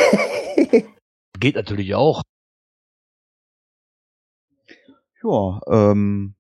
[1.41, 2.21] Geht natürlich auch.
[5.23, 6.35] Ja, ähm,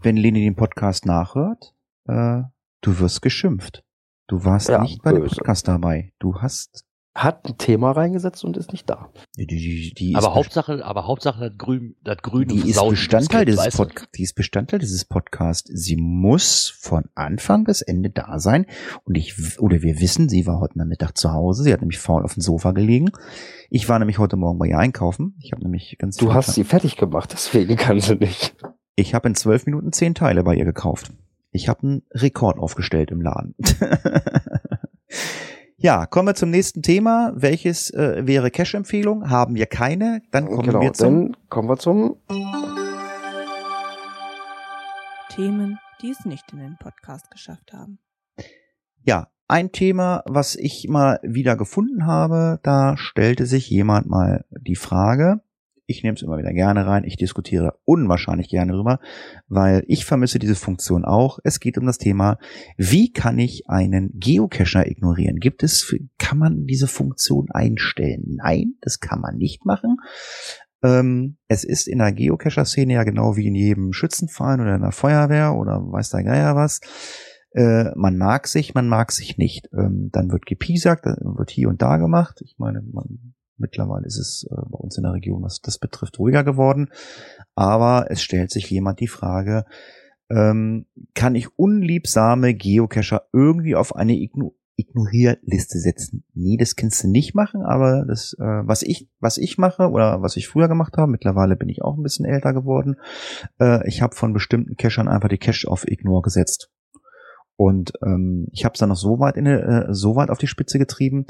[0.00, 1.74] wenn Leni den Podcast nachhört,
[2.06, 2.42] äh,
[2.82, 3.82] du wirst geschimpft.
[4.28, 5.34] Du warst Ja, nicht bei dem böse.
[5.34, 6.12] Podcast dabei.
[6.20, 9.10] Du hast hat ein Thema reingesetzt und ist nicht da.
[9.38, 13.44] Die, die, die aber ist Hauptsache, aber Hauptsache das Grün, das Grün die ist Bestandteil
[13.44, 13.76] das dieses?
[13.76, 14.10] Podcasts.
[14.16, 15.70] Die ist Bestandteil dieses Podcasts.
[15.72, 18.66] Sie muss von Anfang bis Ende da sein.
[19.04, 21.62] Und ich, oder wir wissen, sie war heute Nachmittag zu Hause.
[21.62, 23.12] Sie hat nämlich faul auf dem Sofa gelegen.
[23.70, 25.36] Ich war nämlich heute Morgen bei ihr einkaufen.
[25.40, 28.56] Ich habe nämlich ganz Du hast sie fertig gemacht, deswegen kann sie nicht.
[28.96, 31.12] Ich habe in zwölf Minuten zehn Teile bei ihr gekauft.
[31.52, 33.54] Ich habe einen Rekord aufgestellt im Laden.
[35.84, 37.30] ja, kommen wir zum nächsten Thema.
[37.36, 39.28] Welches äh, wäre Cash-Empfehlung?
[39.28, 40.22] Haben wir keine.
[40.30, 42.16] Dann kommen genau, wir zum dann kommen wir zum
[45.28, 47.98] Themen, die es nicht in den Podcast geschafft haben.
[49.02, 54.76] Ja, ein Thema, was ich mal wieder gefunden habe, da stellte sich jemand mal die
[54.76, 55.42] Frage,
[55.86, 59.00] ich nehme es immer wieder gerne rein, ich diskutiere unwahrscheinlich gerne drüber,
[59.48, 61.38] weil ich vermisse diese Funktion auch.
[61.44, 62.38] Es geht um das Thema,
[62.76, 65.36] wie kann ich einen Geocacher ignorieren?
[65.36, 68.36] Gibt es, kann man diese Funktion einstellen?
[68.36, 69.96] Nein, das kann man nicht machen.
[70.82, 74.92] Ähm, es ist in der Geocacher-Szene ja genau wie in jedem Schützenverein oder in der
[74.92, 76.80] Feuerwehr oder weiß der Geier was.
[77.52, 79.68] Äh, man mag sich, man mag sich nicht.
[79.72, 82.42] Ähm, dann wird gepiesackt, dann wird hier und da gemacht.
[82.44, 86.18] Ich meine, man, mittlerweile ist es äh, bei uns in der Region, was das betrifft,
[86.18, 86.88] ruhiger geworden.
[87.54, 89.64] Aber es stellt sich jemand die Frage,
[90.30, 96.24] ähm, kann ich unliebsame Geocacher irgendwie auf eine Igno Ignorierliste setzen?
[96.34, 100.20] Nee, das kannst du nicht machen, aber das, äh, was ich, was ich mache oder
[100.20, 102.96] was ich früher gemacht habe, mittlerweile bin ich auch ein bisschen älter geworden,
[103.60, 106.72] äh, ich habe von bestimmten Cachern einfach die Cache auf Ignore gesetzt.
[107.56, 110.48] Und ähm, ich habe es dann noch so weit in äh, so weit auf die
[110.48, 111.26] Spitze getrieben,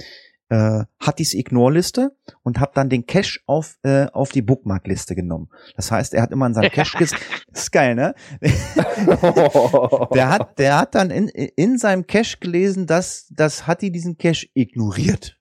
[0.54, 5.48] äh, hat diese Ignore-Liste und habe dann den Cache auf äh, auf die Bookmark-Liste genommen.
[5.76, 7.12] Das heißt, er hat immer in seinem Cache ges
[7.52, 8.14] ist geil, ne?
[10.14, 14.16] der hat der hat dann in in seinem Cache gelesen, dass das hat die diesen
[14.16, 15.38] Cache ignoriert.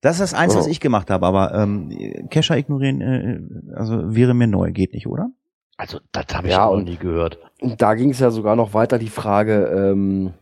[0.00, 0.70] Das ist das eins, was Oh.
[0.70, 5.30] ich gemacht habe, aber ähm, Cacher ignorieren, äh, also wäre mir neu, geht nicht, oder?
[5.78, 7.38] Also, das habe ich Ja, auch nie gehört.
[7.60, 10.32] Und da ging es ja sogar noch weiter die Frage, ähm,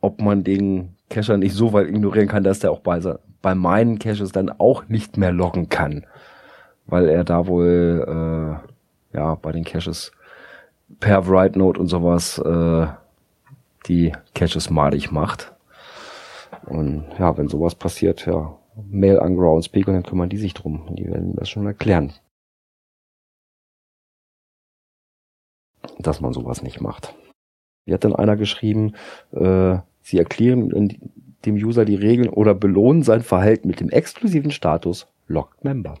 [0.00, 3.00] ob man den Cacher nicht so weit ignorieren kann, dass der auch bei,
[3.42, 6.06] bei meinen Caches dann auch nicht mehr loggen kann.
[6.86, 10.12] Weil er da wohl äh, ja bei den Caches
[11.00, 12.86] per Write Note und sowas äh,
[13.86, 15.54] die Caches malig macht.
[16.66, 18.56] Und ja, wenn sowas passiert, ja,
[18.88, 20.94] Mail an Groundspeak und dann kümmern die sich drum.
[20.96, 22.12] Die werden das schon erklären.
[25.98, 27.14] dass man sowas nicht macht.
[27.84, 28.94] Wie hat denn einer geschrieben,
[29.32, 29.78] äh,
[30.08, 30.88] sie erklären
[31.44, 35.98] dem User die Regeln oder belohnen sein Verhalten mit dem exklusiven Status Locked Member.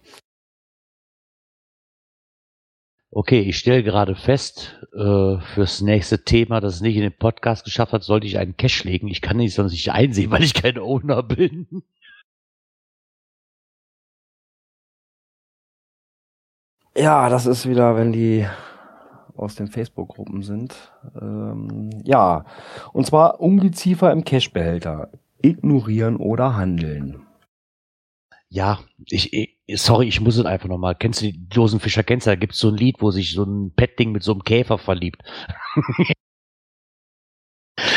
[3.10, 7.64] Okay, ich stelle gerade fest, äh, fürs nächste Thema, das es nicht in den Podcast
[7.64, 9.08] geschafft hat, sollte ich einen Cache legen.
[9.08, 11.82] Ich kann nicht sonst nicht einsehen, weil ich kein Owner bin.
[16.96, 18.46] Ja, das ist wieder, wenn die
[19.38, 20.92] aus den Facebook-Gruppen sind.
[21.20, 22.44] Ähm, ja,
[22.92, 25.10] und zwar Ungeziefer im Cachebehälter.
[25.40, 27.26] Ignorieren oder handeln.
[28.50, 30.94] Ja, ich, ich sorry, ich muss es einfach nochmal.
[30.94, 32.30] Kennst du die Dosenfischer kennst du?
[32.30, 35.22] Da gibt's so ein Lied, wo sich so ein Petting mit so einem Käfer verliebt.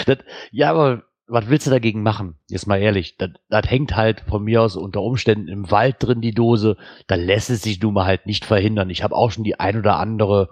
[0.05, 0.17] das,
[0.51, 2.35] ja, aber was willst du dagegen machen?
[2.49, 6.19] Jetzt mal ehrlich, das, das hängt halt von mir aus unter Umständen im Wald drin,
[6.19, 6.75] die Dose.
[7.07, 8.89] Da lässt es sich nun mal halt nicht verhindern.
[8.89, 10.49] Ich habe auch schon die ein oder andere,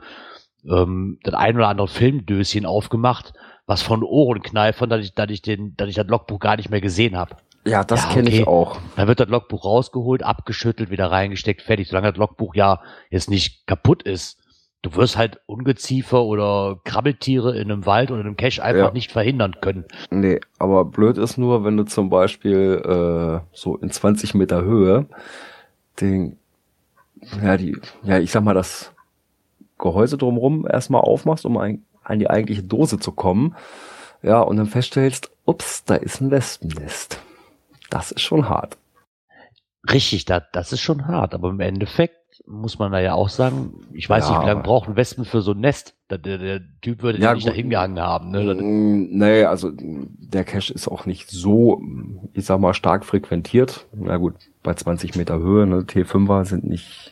[0.68, 3.34] ähm, das ein oder andere Filmdöschen aufgemacht,
[3.66, 6.70] was von Ohren kneifern, dass ich, dass ich den, dass ich das Logbuch gar nicht
[6.70, 7.36] mehr gesehen habe.
[7.66, 8.41] Ja, das Ja, kenne okay.
[8.41, 8.80] ich auch.
[8.95, 11.89] Dann wird das Logbuch rausgeholt, abgeschüttelt, wieder reingesteckt, fertig.
[11.89, 12.80] Solange das Logbuch ja
[13.10, 14.38] jetzt nicht kaputt ist.
[14.82, 18.91] Du wirst halt Ungeziefer oder Krabbeltiere in einem Wald oder in einem Cache einfach Ja.
[18.93, 19.84] nicht verhindern können.
[20.10, 25.05] Nee, aber blöd ist nur, wenn du zum Beispiel äh, so in 20 Meter Höhe
[25.99, 26.38] den,
[27.43, 28.93] ja, die, ja, ich sag mal, das
[29.80, 33.56] Gehäuse drumrum erstmal aufmachst, um ein, an die eigentliche Dose zu kommen.
[34.22, 37.20] Ja, und dann feststellst, ups, da ist ein Wespennest.
[37.90, 38.78] Das ist schon hart.
[39.90, 42.16] Richtig, das, das ist schon hart, aber im Endeffekt
[42.46, 45.42] muss man da ja auch sagen, ich weiß Ja, nicht, wie lange brauchen Wespen für
[45.42, 45.96] so ein Nest.
[46.10, 47.54] Der, der, der Typ würde Ja, nicht gut.
[47.54, 48.32] da hingehangen haben.
[48.32, 48.56] Ne?
[48.56, 51.82] Mm, Nee, also der Cache ist auch nicht so,
[52.34, 53.88] ich sag mal, stark frequentiert.
[53.94, 57.12] Na gut, bei 20 Meter Höhe, ne, T5er sind nicht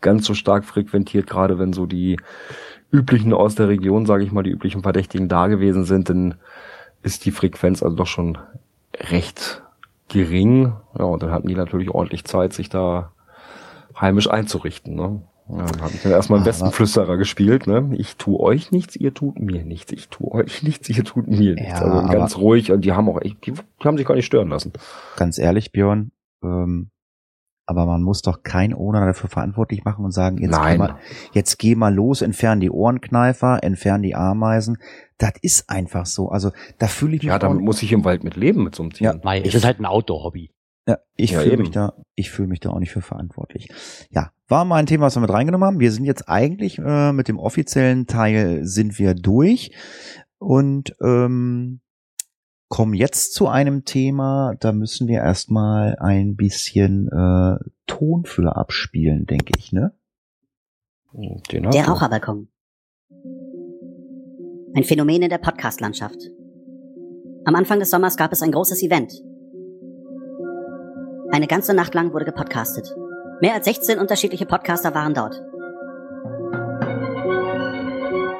[0.00, 2.18] ganz so stark frequentiert, gerade wenn so die
[2.90, 6.34] üblichen aus der Region, sage ich mal, die üblichen Verdächtigen da gewesen sind, dann
[7.02, 8.38] ist die Frequenz also doch schon
[9.10, 9.62] recht
[10.08, 10.72] gering.
[10.98, 13.12] Ja, und dann hatten die natürlich ordentlich Zeit, sich da
[14.00, 14.94] heimisch einzurichten.
[14.94, 15.22] Ne?
[15.50, 17.90] Ja, dann habe ich dann erstmal einen Aber- Westenflüsterer gespielt, ne?
[17.96, 19.92] Ich tu euch nichts, ihr tut mir nichts.
[19.92, 21.80] Ich tu euch nichts, ihr tut mir nichts.
[21.80, 24.26] Ja, also ganz ruhig und die haben auch echt, die, die haben sich gar nicht
[24.26, 24.72] stören lassen.
[25.16, 26.10] Ganz ehrlich, Björn,
[26.42, 26.90] ähm,
[27.68, 30.72] aber man muss doch kein Owner dafür verantwortlich machen und sagen, jetzt, Nein.
[30.72, 30.96] Geh mal,
[31.34, 34.78] jetzt geh mal los, entfern die Ohrenkneifer, entfern die Ameisen.
[35.18, 36.30] Das ist einfach so.
[36.30, 38.82] Also da fühle ich mich Ja, damit muss ich im Wald mit leben mit so
[38.82, 39.12] einem Tier.
[39.12, 39.20] Ja.
[39.22, 40.50] Mai, es ist halt ein Outdoor-Hobby.
[40.86, 43.68] Ja, ich Ja, fühle mich da, ich fühle mich da auch nicht für verantwortlich.
[44.10, 45.78] Ja, war mal ein Thema, was wir mit reingenommen haben.
[45.78, 49.72] Wir sind jetzt eigentlich äh, mit dem offiziellen Teil sind wir durch
[50.38, 51.80] und ähm,
[52.68, 54.54] kommen jetzt zu einem Thema.
[54.60, 59.92] Da müssen wir erstmal ein bisschen äh, Ton für abspielen, denke ich, ne?
[61.12, 61.86] Den Der.
[61.86, 62.48] Raucherbalkon.
[64.74, 66.18] Ein Phänomen in der Podcast-Landschaft.
[67.44, 69.12] Am Anfang des Sommers gab es ein großes Event.
[71.32, 72.94] Eine ganze Nacht lang wurde gepodcastet.
[73.40, 75.42] Mehr als 16 unterschiedliche Podcaster waren dort.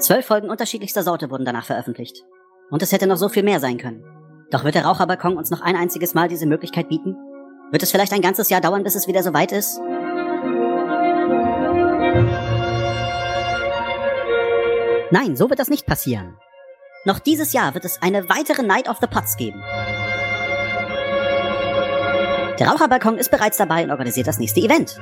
[0.01, 2.25] Zwölf Folgen unterschiedlichster Sorte wurden danach veröffentlicht.
[2.71, 4.05] Und es hätte noch so viel mehr sein können.
[4.51, 7.17] Doch wird der Raucherbalkon uns noch ein einziges Mal diese Möglichkeit bieten?
[7.71, 9.79] Wird es vielleicht ein ganzes Jahr dauern, bis es wieder soweit ist?
[15.11, 16.37] Nein, so wird das nicht passieren.
[17.05, 19.63] Noch dieses Jahr wird es eine weitere Night of the Pots geben.
[22.59, 24.99] Der Raucherbalkon ist bereits dabei und organisiert das nächste Event.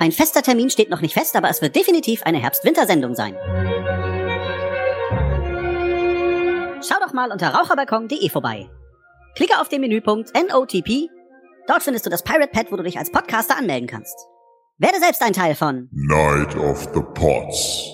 [0.00, 3.36] Ein fester Termin steht noch nicht fest, aber es wird definitiv eine Herbst-Winter-Sendung sein.
[6.80, 8.70] Schau doch mal unter raucherbalkon.de vorbei.
[9.34, 11.08] Klicke auf den Menüpunkt NOTP.
[11.66, 14.16] Dort findest du das Pirate Pad, wo du dich als Podcaster anmelden kannst.
[14.78, 17.84] Werde selbst ein Teil von Night of the Pots.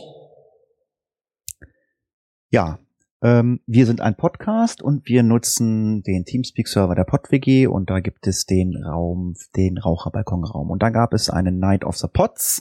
[2.51, 2.79] Ja,
[3.23, 8.27] ähm, wir sind ein Podcast und wir nutzen den Teamspeak-Server der PodWG und da gibt
[8.27, 10.71] es den Raum, den Raucherbalkonraum.
[10.71, 12.61] Und da gab es einen Night of the Pots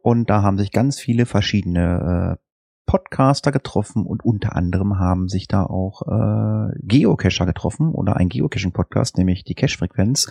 [0.00, 2.49] und da haben sich ganz viele verschiedene äh,
[2.90, 9.16] Podcaster getroffen und unter anderem haben sich da auch äh, Geocacher getroffen oder ein Geocaching-Podcast,
[9.16, 10.28] nämlich die Cache-Frequenz,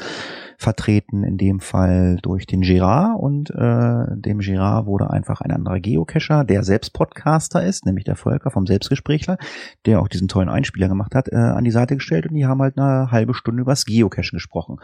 [0.57, 5.79] vertreten in dem Fall durch den Girard und äh, dem Girard wurde einfach ein anderer
[5.79, 9.37] Geocacher, der selbst Podcaster ist, nämlich der Volker vom Selbstgesprächler,
[9.85, 12.61] der auch diesen tollen Einspieler gemacht hat, äh, an die Seite gestellt und die haben
[12.61, 14.79] halt eine halbe Stunde übers Geocachen gesprochen.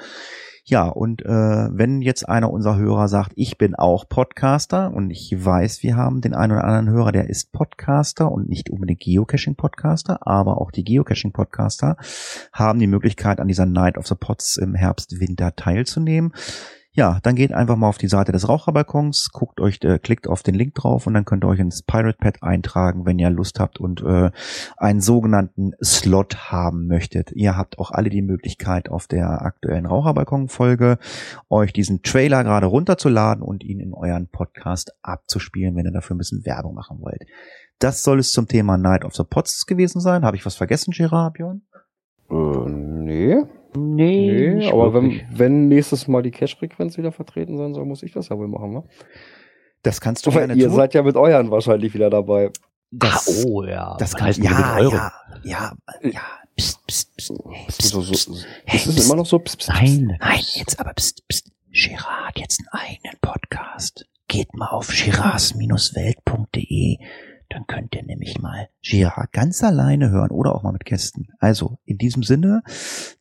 [0.68, 5.32] Ja, und äh, wenn jetzt einer unserer Hörer sagt, ich bin auch Podcaster und ich
[5.32, 10.26] weiß, wir haben den einen oder anderen Hörer, der ist Podcaster und nicht unbedingt Geocaching-Podcaster,
[10.26, 11.98] aber auch die Geocaching-Podcaster
[12.52, 16.34] haben die Möglichkeit, an dieser Night of the Pots im Herbst, Winter teilzunehmen.
[16.98, 20.44] Ja, dann geht einfach mal auf die Seite des Raucherbalkons, guckt euch, äh, klickt auf
[20.44, 23.60] den Link drauf und dann könnt ihr euch ins Pirate Pad eintragen, wenn ihr Lust
[23.60, 24.32] habt und äh,
[24.78, 27.34] einen sogenannten Slot haben möchtet.
[27.34, 30.98] Ihr habt auch alle die Möglichkeit, auf der aktuellen Raucherbalkon-Folge
[31.50, 36.20] euch diesen Trailer gerade runterzuladen und ihn in euren Podcast abzuspielen, wenn ihr dafür ein
[36.20, 37.26] bisschen Werbung machen wollt.
[37.80, 40.24] Das soll es zum Thema Night of the Pots gewesen sein.
[40.24, 41.64] Habe ich was vergessen, Gerard, Björn?
[42.30, 43.44] Äh, nee.
[43.76, 45.26] Nee, Nee, nicht aber wenn, wirklich.
[45.32, 48.72] wenn nächstes Mal die Cache-Frequenz wieder vertreten sein soll, muss ich das ja wohl machen,
[48.74, 48.84] ne?
[49.84, 50.76] Das kannst du Weil gerne ihr tun.
[50.76, 52.52] seid ja mit euren wahrscheinlich wieder dabei.
[52.92, 53.96] das, ah, oh ja.
[54.00, 54.96] das kann heißt denn mit ja, Euro?
[54.96, 55.12] ja,
[55.44, 56.22] ja, ja.
[56.58, 57.32] Psst, psst, psst,
[57.68, 58.30] Ist psst, so, so, psst.
[58.74, 59.40] ist es immer noch so?
[59.40, 59.82] Psst, psst, psst.
[59.82, 60.18] Nein.
[60.20, 61.52] Nein, jetzt aber psst, psst.
[61.72, 64.06] Gerard hat jetzt einen eigenen Podcast.
[64.30, 66.98] Geht mal auf giras-welt.de.
[67.56, 71.30] Dann könnt ihr nämlich mal Girard ganz alleine hören oder auch mal mit Gästen.
[71.40, 72.64] Also, in diesem Sinne,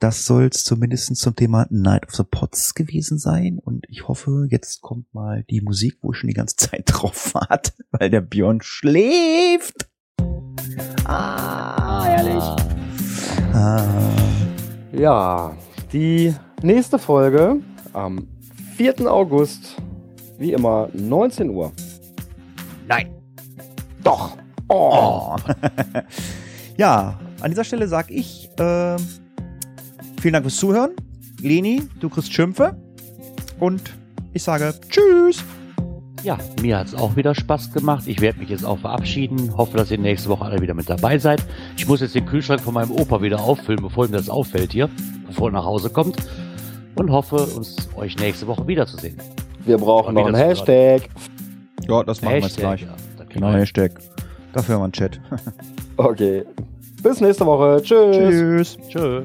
[0.01, 3.61] das soll es zumindest zum Thema Night of the Pots gewesen sein.
[3.61, 7.33] Und ich hoffe, jetzt kommt mal die Musik, wo ich schon die ganze Zeit drauf
[7.35, 9.89] warte, weil der Björn schläft.
[11.05, 12.45] Ah, herrlich.
[13.53, 13.87] Ah.
[14.91, 15.57] Ja,
[15.93, 17.61] die nächste Folge
[17.93, 18.27] am
[18.77, 19.09] 4.
[19.09, 19.77] August,
[20.39, 21.71] wie immer, 19 Uhr.
[22.89, 23.24] Nein.
[24.05, 24.37] Doch.
[24.69, 25.37] Oh.
[26.77, 28.97] ja, an dieser Stelle sag ich ähm,
[30.21, 30.93] vielen Dank fürs Zuhören.
[31.41, 32.77] Leni, du kriegst Schimpfe.
[33.61, 33.83] Und
[34.33, 35.45] ich sage Tschüss.
[36.23, 38.05] Ja, mir hat es auch wieder Spaß gemacht.
[38.07, 39.55] Ich werde mich jetzt auch verabschieden.
[39.59, 41.45] Hoffe, dass ihr nächste Woche alle wieder mit dabei seid.
[41.77, 44.89] Ich muss jetzt den Kühlschrank von meinem Opa wieder auffüllen, bevor ihm das auffällt hier,
[45.27, 46.17] bevor er nach Hause kommt.
[46.95, 49.19] Und hoffe, uns euch nächste Woche wiederzusehen.
[49.67, 51.11] Wir brauchen noch einen Hashtag.
[51.87, 52.83] Ja, das machen wir jetzt gleich.
[52.83, 52.89] ja,
[53.35, 53.93] Genau, Hashtag.
[54.53, 55.21] Dafür haben wir einen Chat.
[55.97, 56.45] Okay.
[57.05, 57.81] Bis nächste Woche.
[57.81, 58.17] Tschüss.
[58.17, 58.79] Tschüss.
[58.89, 59.23] Tschö.